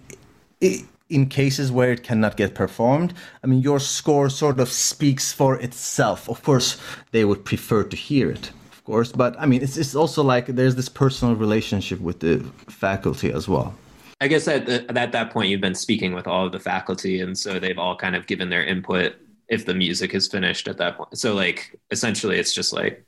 it, 0.60 0.84
in 1.10 1.26
cases 1.26 1.72
where 1.72 1.90
it 1.90 2.04
cannot 2.04 2.36
get 2.36 2.54
performed, 2.54 3.12
I 3.42 3.48
mean, 3.48 3.62
your 3.62 3.80
score 3.80 4.30
sort 4.30 4.60
of 4.60 4.68
speaks 4.68 5.32
for 5.32 5.56
itself. 5.60 6.28
Of 6.28 6.44
course, 6.44 6.80
they 7.10 7.24
would 7.24 7.44
prefer 7.44 7.82
to 7.82 7.96
hear 7.96 8.30
it 8.30 8.50
of 8.72 8.84
course. 8.84 9.10
But 9.10 9.34
I 9.42 9.46
mean, 9.46 9.62
it's, 9.62 9.76
it's 9.76 9.96
also 9.96 10.22
like 10.22 10.46
there's 10.46 10.76
this 10.76 10.88
personal 10.88 11.34
relationship 11.34 12.00
with 12.00 12.20
the 12.20 12.38
faculty 12.68 13.32
as 13.32 13.48
well. 13.48 13.74
I 14.20 14.28
guess 14.28 14.48
at, 14.48 14.66
the, 14.66 14.98
at 14.98 15.12
that 15.12 15.30
point, 15.30 15.50
you've 15.50 15.60
been 15.60 15.74
speaking 15.74 16.14
with 16.14 16.26
all 16.26 16.46
of 16.46 16.52
the 16.52 16.60
faculty, 16.60 17.20
and 17.20 17.36
so 17.36 17.58
they've 17.58 17.78
all 17.78 17.96
kind 17.96 18.16
of 18.16 18.26
given 18.26 18.48
their 18.48 18.64
input 18.64 19.14
if 19.48 19.66
the 19.66 19.74
music 19.74 20.14
is 20.14 20.26
finished 20.26 20.68
at 20.68 20.78
that 20.78 20.96
point. 20.96 21.18
So, 21.18 21.34
like, 21.34 21.78
essentially, 21.90 22.38
it's 22.38 22.54
just 22.54 22.72
like, 22.72 23.04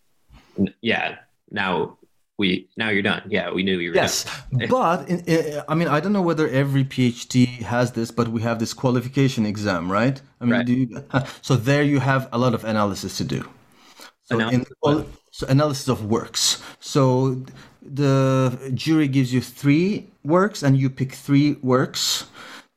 yeah, 0.83 1.17
now 1.51 1.97
we 2.37 2.69
now 2.77 2.91
you're 2.91 3.03
done. 3.03 3.23
Yeah, 3.29 3.51
we 3.51 3.63
knew 3.63 3.79
you 3.79 3.91
were 3.91 3.97
yes, 3.97 4.25
done. 4.53 4.69
but 4.69 5.09
in, 5.09 5.21
in, 5.21 5.63
I 5.69 5.75
mean, 5.75 5.89
I 5.89 5.99
don't 6.01 6.13
know 6.13 6.23
whether 6.23 6.49
every 6.49 6.85
PhD 6.85 7.47
has 7.63 7.93
this, 7.93 8.11
but 8.11 8.29
we 8.29 8.43
have 8.43 8.59
this 8.59 8.75
qualification 8.75 9.47
exam, 9.47 9.91
right? 9.91 10.21
I 10.41 10.45
mean, 10.45 10.53
right. 10.53 10.69
You, 10.69 11.05
so 11.43 11.57
there 11.57 11.83
you 11.83 12.01
have 12.01 12.29
a 12.33 12.39
lot 12.39 12.55
of 12.55 12.65
analysis 12.65 13.17
to 13.19 13.25
do. 13.25 13.49
So, 14.25 14.39
in, 14.41 14.67
so 15.31 15.47
analysis 15.49 15.89
of 15.89 16.05
works. 16.05 16.63
So 16.81 17.45
the 17.95 18.71
jury 18.75 19.09
gives 19.09 19.33
you 19.33 19.41
three 19.41 20.07
works 20.25 20.63
and 20.63 20.77
you 20.77 20.91
pick 20.91 21.13
three 21.13 21.57
works 21.63 22.27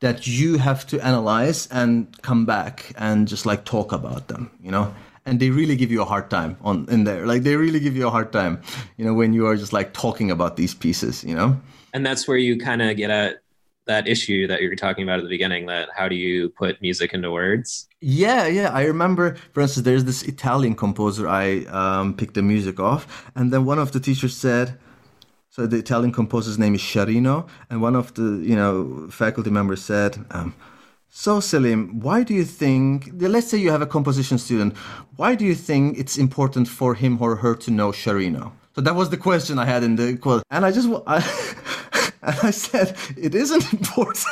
that 0.00 0.26
you 0.26 0.58
have 0.58 0.86
to 0.88 0.98
analyze 1.00 1.68
and 1.68 2.20
come 2.22 2.44
back 2.44 2.92
and 2.96 3.28
just 3.28 3.46
like 3.46 3.64
talk 3.64 3.92
about 3.92 4.28
them 4.28 4.50
you 4.62 4.70
know? 4.70 4.94
And 5.24 5.38
they 5.38 5.50
really 5.50 5.76
give 5.76 5.92
you 5.92 6.02
a 6.02 6.04
hard 6.04 6.30
time 6.30 6.56
on 6.62 6.88
in 6.88 7.04
there. 7.04 7.26
Like 7.26 7.44
they 7.44 7.54
really 7.54 7.78
give 7.78 7.96
you 7.96 8.08
a 8.08 8.10
hard 8.10 8.32
time 8.32 8.60
you 8.96 9.04
know 9.04 9.14
when 9.14 9.32
you 9.32 9.46
are 9.46 9.56
just 9.56 9.72
like 9.72 9.92
talking 9.92 10.30
about 10.30 10.56
these 10.56 10.74
pieces 10.74 11.24
you 11.24 11.34
know? 11.34 11.60
And 11.94 12.04
that's 12.04 12.26
where 12.26 12.36
you 12.36 12.58
kind 12.58 12.82
of 12.82 12.96
get 12.96 13.10
at 13.10 13.42
that 13.86 14.06
issue 14.06 14.46
that 14.46 14.62
you 14.62 14.68
were 14.68 14.76
talking 14.76 15.02
about 15.02 15.18
at 15.18 15.24
the 15.24 15.28
beginning 15.28 15.66
that 15.66 15.88
how 15.96 16.08
do 16.08 16.14
you 16.14 16.48
put 16.50 16.80
music 16.80 17.12
into 17.12 17.30
words? 17.30 17.88
Yeah 18.00 18.46
yeah. 18.46 18.70
I 18.70 18.84
remember 18.84 19.36
for 19.52 19.60
instance 19.60 19.84
there's 19.84 20.04
this 20.04 20.22
italian 20.22 20.74
composer 20.74 21.28
i 21.28 21.64
um, 21.66 22.14
picked 22.14 22.34
the 22.34 22.42
music 22.42 22.80
off 22.80 23.30
and 23.36 23.52
then 23.52 23.64
one 23.64 23.78
of 23.78 23.92
the 23.92 24.00
teachers 24.00 24.36
said 24.36 24.78
so 25.52 25.66
the 25.66 25.76
Italian 25.76 26.12
composer's 26.12 26.58
name 26.58 26.74
is 26.74 26.80
Sciarrino, 26.80 27.46
and 27.68 27.82
one 27.82 27.94
of 27.94 28.14
the 28.14 28.40
you 28.42 28.56
know 28.56 29.06
faculty 29.10 29.50
members 29.50 29.82
said, 29.84 30.24
um, 30.30 30.54
"So 31.10 31.40
Selim, 31.40 32.00
why 32.00 32.22
do 32.22 32.32
you 32.32 32.44
think? 32.44 33.10
Let's 33.12 33.48
say 33.48 33.58
you 33.58 33.70
have 33.70 33.82
a 33.82 33.86
composition 33.86 34.38
student. 34.38 34.74
Why 35.16 35.34
do 35.34 35.44
you 35.44 35.54
think 35.54 35.98
it's 35.98 36.16
important 36.16 36.68
for 36.68 36.94
him 36.94 37.20
or 37.20 37.36
her 37.36 37.54
to 37.54 37.70
know 37.70 37.92
Sciarrino?" 37.92 38.52
So 38.74 38.80
that 38.80 38.94
was 38.94 39.10
the 39.10 39.18
question 39.18 39.58
I 39.58 39.66
had 39.66 39.84
in 39.84 39.96
the 39.96 40.16
quote, 40.16 40.42
and 40.50 40.64
I 40.64 40.72
just 40.72 40.88
I, 41.06 41.16
and 42.22 42.36
I 42.42 42.50
said 42.50 42.96
it 43.18 43.34
isn't 43.34 43.72
important. 43.78 44.24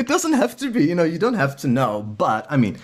it 0.00 0.08
doesn't 0.08 0.32
have 0.32 0.56
to 0.56 0.70
be, 0.72 0.84
you 0.84 0.96
know, 0.96 1.04
you 1.04 1.20
don't 1.20 1.38
have 1.44 1.56
to 1.58 1.68
know, 1.68 2.02
but 2.02 2.46
I 2.50 2.56
mean, 2.56 2.76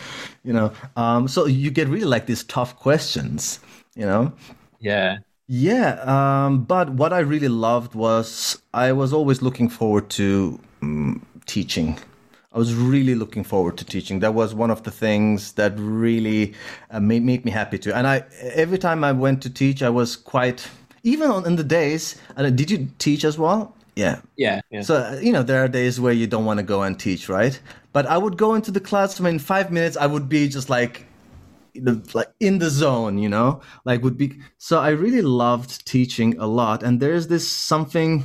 you 0.45 0.53
know, 0.53 0.71
um, 0.95 1.27
so 1.27 1.47
you 1.47 1.73
get 1.73 1.89
really 1.89 2.07
like 2.07 2.27
these 2.27 2.45
tough 2.45 2.77
questions, 2.77 3.59
you 3.97 4.07
know. 4.07 4.33
Yeah. 4.79 5.19
Yeah, 5.47 6.01
um, 6.47 6.65
but 6.65 6.91
what 6.91 7.13
I 7.13 7.19
really 7.19 7.49
loved 7.49 7.95
was 7.95 8.63
I 8.73 8.93
was 8.93 9.13
always 9.13 9.43
looking 9.43 9.69
forward 9.69 10.09
to 10.11 10.59
um, 10.81 11.25
teaching. 11.47 11.99
I 12.53 12.59
was 12.59 12.75
really 12.75 13.15
looking 13.15 13.45
forward 13.45 13.77
to 13.79 13.85
teaching. 13.85 14.21
That 14.21 14.33
was 14.33 14.55
one 14.55 14.71
of 14.71 14.85
the 14.85 14.91
things 14.91 15.53
that 15.53 15.75
really 15.77 16.55
uh, 16.91 17.01
made, 17.01 17.25
made 17.25 17.45
me 17.45 17.51
happy 17.51 17.79
too. 17.79 17.93
And 17.93 18.07
I 18.07 18.25
every 18.41 18.79
time 18.79 19.05
I 19.05 19.13
went 19.13 19.43
to 19.43 19.51
teach, 19.51 19.83
I 19.83 19.91
was 19.91 20.17
quite 20.17 20.67
even 21.03 21.31
on 21.31 21.47
in 21.47 21.57
the 21.57 21.65
days. 21.65 22.17
Uh, 22.37 22.49
did 22.49 22.71
you 22.71 22.89
teach 22.99 23.25
as 23.25 23.39
well? 23.39 23.75
Yeah. 23.97 24.21
yeah. 24.37 24.61
Yeah. 24.71 24.83
So 24.83 24.97
uh, 24.97 25.21
you 25.21 25.33
know 25.33 25.43
there 25.43 25.63
are 25.63 25.69
days 25.69 26.01
where 26.01 26.13
you 26.13 26.27
don't 26.27 26.47
want 26.47 26.59
to 26.59 26.65
go 26.65 26.83
and 26.83 26.99
teach, 26.99 27.29
right? 27.29 27.61
But 27.93 28.07
I 28.07 28.17
would 28.17 28.39
go 28.39 28.55
into 28.55 28.71
the 28.71 28.81
classroom 28.81 29.27
in 29.27 29.39
five 29.39 29.71
minutes. 29.71 29.97
I 29.97 30.07
would 30.07 30.29
be 30.29 30.49
just 30.49 30.71
like 30.71 31.07
like 32.15 32.29
in 32.41 32.59
the 32.59 32.71
zone 32.71 33.19
you 33.19 33.29
know? 33.29 33.61
Like 33.85 34.03
would 34.03 34.17
be 34.17 34.39
so 34.59 34.79
i 34.79 34.91
really 34.91 35.23
loved 35.23 35.87
teaching 35.87 36.39
a 36.39 36.47
lot 36.47 36.83
and 36.83 37.01
there's 37.01 37.29
this 37.29 37.49
something 37.49 38.25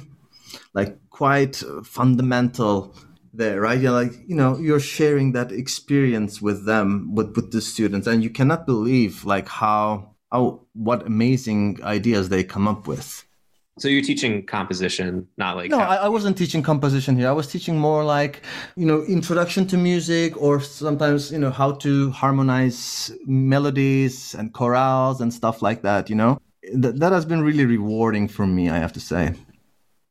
like 0.73 0.97
quite 1.09 1.63
fundamental 1.83 2.95
there 3.33 3.61
right? 3.61 3.79
You're 3.79 3.91
like 3.91 4.13
you 4.27 4.35
know 4.35 4.57
you're 4.57 4.79
sharing 4.79 5.33
that 5.33 5.51
experience 5.51 6.41
with 6.41 6.65
them 6.65 7.13
with 7.13 7.35
with 7.35 7.51
the 7.51 7.61
students 7.61 8.07
and 8.07 8.23
you 8.23 8.29
cannot 8.29 8.65
believe 8.65 9.25
like 9.25 9.47
how 9.47 10.15
how 10.31 10.65
what 10.73 11.05
amazing 11.05 11.79
ideas 11.83 12.29
they 12.29 12.43
come 12.43 12.67
up 12.67 12.87
with 12.87 13.25
so 13.79 13.87
you're 13.87 14.01
teaching 14.01 14.45
composition, 14.45 15.27
not 15.37 15.55
like 15.55 15.71
no, 15.71 15.79
how- 15.79 16.05
I, 16.07 16.09
wasn't 16.09 16.37
teaching 16.37 16.61
composition 16.61 17.17
here. 17.17 17.29
I 17.29 17.31
was 17.31 17.47
teaching 17.47 17.77
more 17.77 18.03
like 18.03 18.41
you 18.75 18.85
know 18.85 19.03
introduction 19.03 19.65
to 19.67 19.77
music, 19.77 20.39
or 20.41 20.59
sometimes 20.59 21.31
you 21.31 21.39
know 21.39 21.51
how 21.51 21.71
to 21.73 22.11
harmonize 22.11 23.11
melodies 23.25 24.35
and 24.35 24.53
chorales 24.53 25.21
and 25.21 25.33
stuff 25.33 25.61
like 25.61 25.81
that. 25.83 26.09
You 26.09 26.15
know, 26.15 26.39
Th- 26.63 26.95
that 26.95 27.11
has 27.11 27.25
been 27.25 27.41
really 27.41 27.65
rewarding 27.65 28.27
for 28.27 28.45
me. 28.45 28.69
I 28.69 28.77
have 28.77 28.93
to 28.93 28.99
say. 28.99 29.33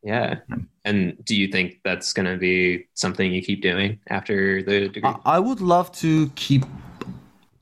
Yeah. 0.02 0.36
And 0.84 1.22
do 1.24 1.34
you 1.36 1.48
think 1.48 1.80
that's 1.84 2.12
going 2.12 2.26
to 2.26 2.38
be 2.38 2.86
something 2.94 3.30
you 3.32 3.42
keep 3.42 3.60
doing 3.60 3.98
after 4.08 4.62
the 4.62 4.88
degree? 4.88 5.12
I 5.24 5.38
would 5.38 5.60
love 5.60 5.92
to 6.00 6.30
keep 6.30 6.64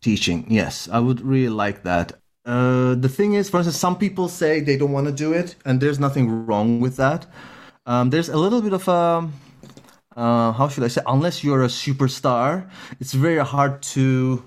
teaching. 0.01 0.47
Yes, 0.49 0.89
I 0.93 1.01
would 1.01 1.21
really 1.21 1.49
like 1.49 1.83
that. 1.83 2.13
Uh, 2.47 2.95
the 2.95 3.09
thing 3.09 3.35
is, 3.35 3.51
for 3.51 3.59
instance, 3.59 3.77
some 3.77 3.99
people 3.99 4.29
say 4.29 4.61
they 4.61 4.77
don't 4.77 4.93
want 4.93 5.07
to 5.07 5.13
do 5.13 5.33
it, 5.33 5.57
and 5.65 5.81
there's 5.81 5.99
nothing 5.99 6.47
wrong 6.47 6.81
with 6.81 6.97
that. 6.97 7.27
Um, 7.85 8.11
there's 8.11 8.29
a 8.29 8.37
little 8.37 8.63
bit 8.63 8.73
of 8.73 8.87
a 8.89 9.29
uh, 10.17 10.53
how 10.53 10.69
should 10.69 10.83
I 10.83 10.89
say? 10.89 11.03
Unless 11.07 11.45
you're 11.45 11.63
a 11.63 11.69
superstar, 11.69 12.71
it's 13.01 13.13
very 13.13 13.45
hard 13.45 13.83
to 13.95 14.43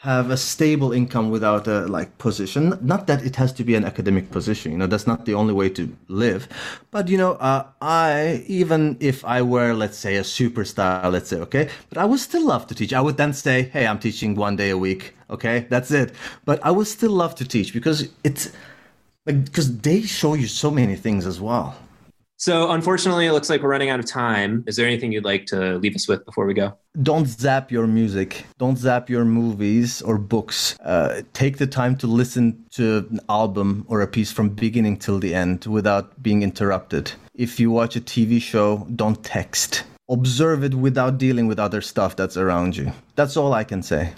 have 0.00 0.30
a 0.30 0.36
stable 0.36 0.92
income 0.92 1.28
without 1.30 1.68
a 1.68 1.80
like 1.86 2.16
position. 2.16 2.78
Not 2.80 3.06
that 3.06 3.22
it 3.22 3.36
has 3.36 3.52
to 3.52 3.64
be 3.64 3.74
an 3.74 3.84
academic 3.84 4.30
position 4.30 4.72
you 4.72 4.78
know 4.78 4.86
that's 4.86 5.06
not 5.06 5.26
the 5.26 5.34
only 5.34 5.52
way 5.52 5.68
to 5.70 5.94
live. 6.08 6.48
But 6.90 7.08
you 7.08 7.18
know 7.18 7.32
uh, 7.32 7.66
i 7.82 8.42
even 8.46 8.96
if 9.00 9.24
i 9.26 9.42
were 9.42 9.74
let's 9.74 9.98
say 9.98 10.16
a 10.16 10.22
superstar 10.22 11.12
let's 11.12 11.28
say 11.28 11.38
okay 11.40 11.68
but 11.90 11.98
i 11.98 12.06
would 12.06 12.20
still 12.20 12.46
love 12.46 12.66
to 12.68 12.74
teach. 12.74 12.94
I 12.94 13.02
would 13.02 13.18
then 13.18 13.34
say 13.34 13.62
hey 13.74 13.86
i'm 13.86 13.98
teaching 13.98 14.34
one 14.34 14.56
day 14.56 14.70
a 14.70 14.78
week 14.78 15.14
okay? 15.28 15.66
That's 15.68 15.90
it. 15.90 16.14
But 16.46 16.64
i 16.64 16.70
would 16.70 16.86
still 16.86 17.12
love 17.12 17.34
to 17.34 17.44
teach 17.44 17.74
because 17.74 18.08
it's 18.24 18.52
like 19.26 19.44
because 19.44 19.68
they 19.80 20.00
show 20.00 20.32
you 20.32 20.46
so 20.46 20.70
many 20.70 20.96
things 20.96 21.26
as 21.26 21.42
well 21.42 21.76
So, 22.40 22.70
unfortunately, 22.70 23.26
it 23.26 23.32
looks 23.32 23.50
like 23.50 23.60
we're 23.62 23.68
running 23.68 23.90
out 23.90 24.00
of 24.00 24.06
time. 24.06 24.64
Is 24.66 24.76
there 24.76 24.86
anything 24.86 25.12
you'd 25.12 25.26
like 25.26 25.44
to 25.46 25.76
leave 25.76 25.94
us 25.94 26.08
with 26.08 26.24
before 26.24 26.46
we 26.46 26.54
go? 26.54 26.72
Don't 27.02 27.26
zap 27.26 27.70
your 27.70 27.86
music. 27.86 28.46
Don't 28.56 28.78
zap 28.78 29.10
your 29.10 29.26
movies 29.26 30.00
or 30.00 30.16
books. 30.16 30.74
Uh, 30.80 31.20
take 31.34 31.58
the 31.58 31.66
time 31.66 31.96
to 31.96 32.06
listen 32.06 32.64
to 32.70 33.06
an 33.10 33.20
album 33.28 33.84
or 33.88 34.00
a 34.00 34.06
piece 34.06 34.32
from 34.32 34.48
beginning 34.48 34.96
till 34.96 35.18
the 35.18 35.34
end 35.34 35.66
without 35.66 36.22
being 36.22 36.42
interrupted. 36.42 37.12
If 37.34 37.60
you 37.60 37.70
watch 37.70 37.94
a 37.94 38.00
TV 38.00 38.40
show, 38.40 38.86
don't 38.96 39.22
text. 39.22 39.84
Observe 40.08 40.64
it 40.64 40.72
without 40.72 41.18
dealing 41.18 41.46
with 41.46 41.58
other 41.58 41.82
stuff 41.82 42.16
that's 42.16 42.38
around 42.38 42.74
you. 42.74 42.90
That's 43.16 43.36
all 43.36 43.52
I 43.52 43.64
can 43.64 43.82
say. 43.82 44.14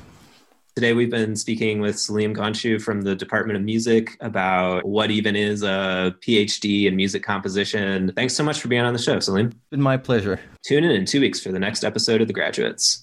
Today, 0.75 0.95
we've 0.95 1.11
been 1.11 1.37
speaking 1.37 1.83
with 1.83 1.99
Selim 1.99 2.35
Goncu 2.35 2.81
from 2.81 3.03
the 3.03 3.15
Department 3.15 3.59
of 3.59 3.63
Music 3.63 4.17
about 4.21 4.87
what 4.87 5.11
even 5.11 5.37
is 5.37 5.63
a 5.63 6.15
PhD 6.21 6.87
in 6.87 6.97
music 6.97 7.23
composition. 7.23 8.11
Thanks 8.17 8.35
so 8.35 8.43
much 8.43 8.59
for 8.59 8.69
being 8.69 8.81
on 8.81 8.95
the 8.95 8.99
show, 8.99 9.21
Selim. 9.21 9.49
It's 9.49 9.57
been 9.71 9.83
my 9.83 9.99
pleasure. 9.99 10.41
Tune 10.65 10.85
in 10.85 10.91
in 10.93 11.05
two 11.05 11.21
weeks 11.21 11.41
for 11.41 11.53
the 11.53 11.59
next 11.59 11.85
episode 11.85 12.23
of 12.23 12.27
The 12.27 12.33
Graduates. 12.33 13.01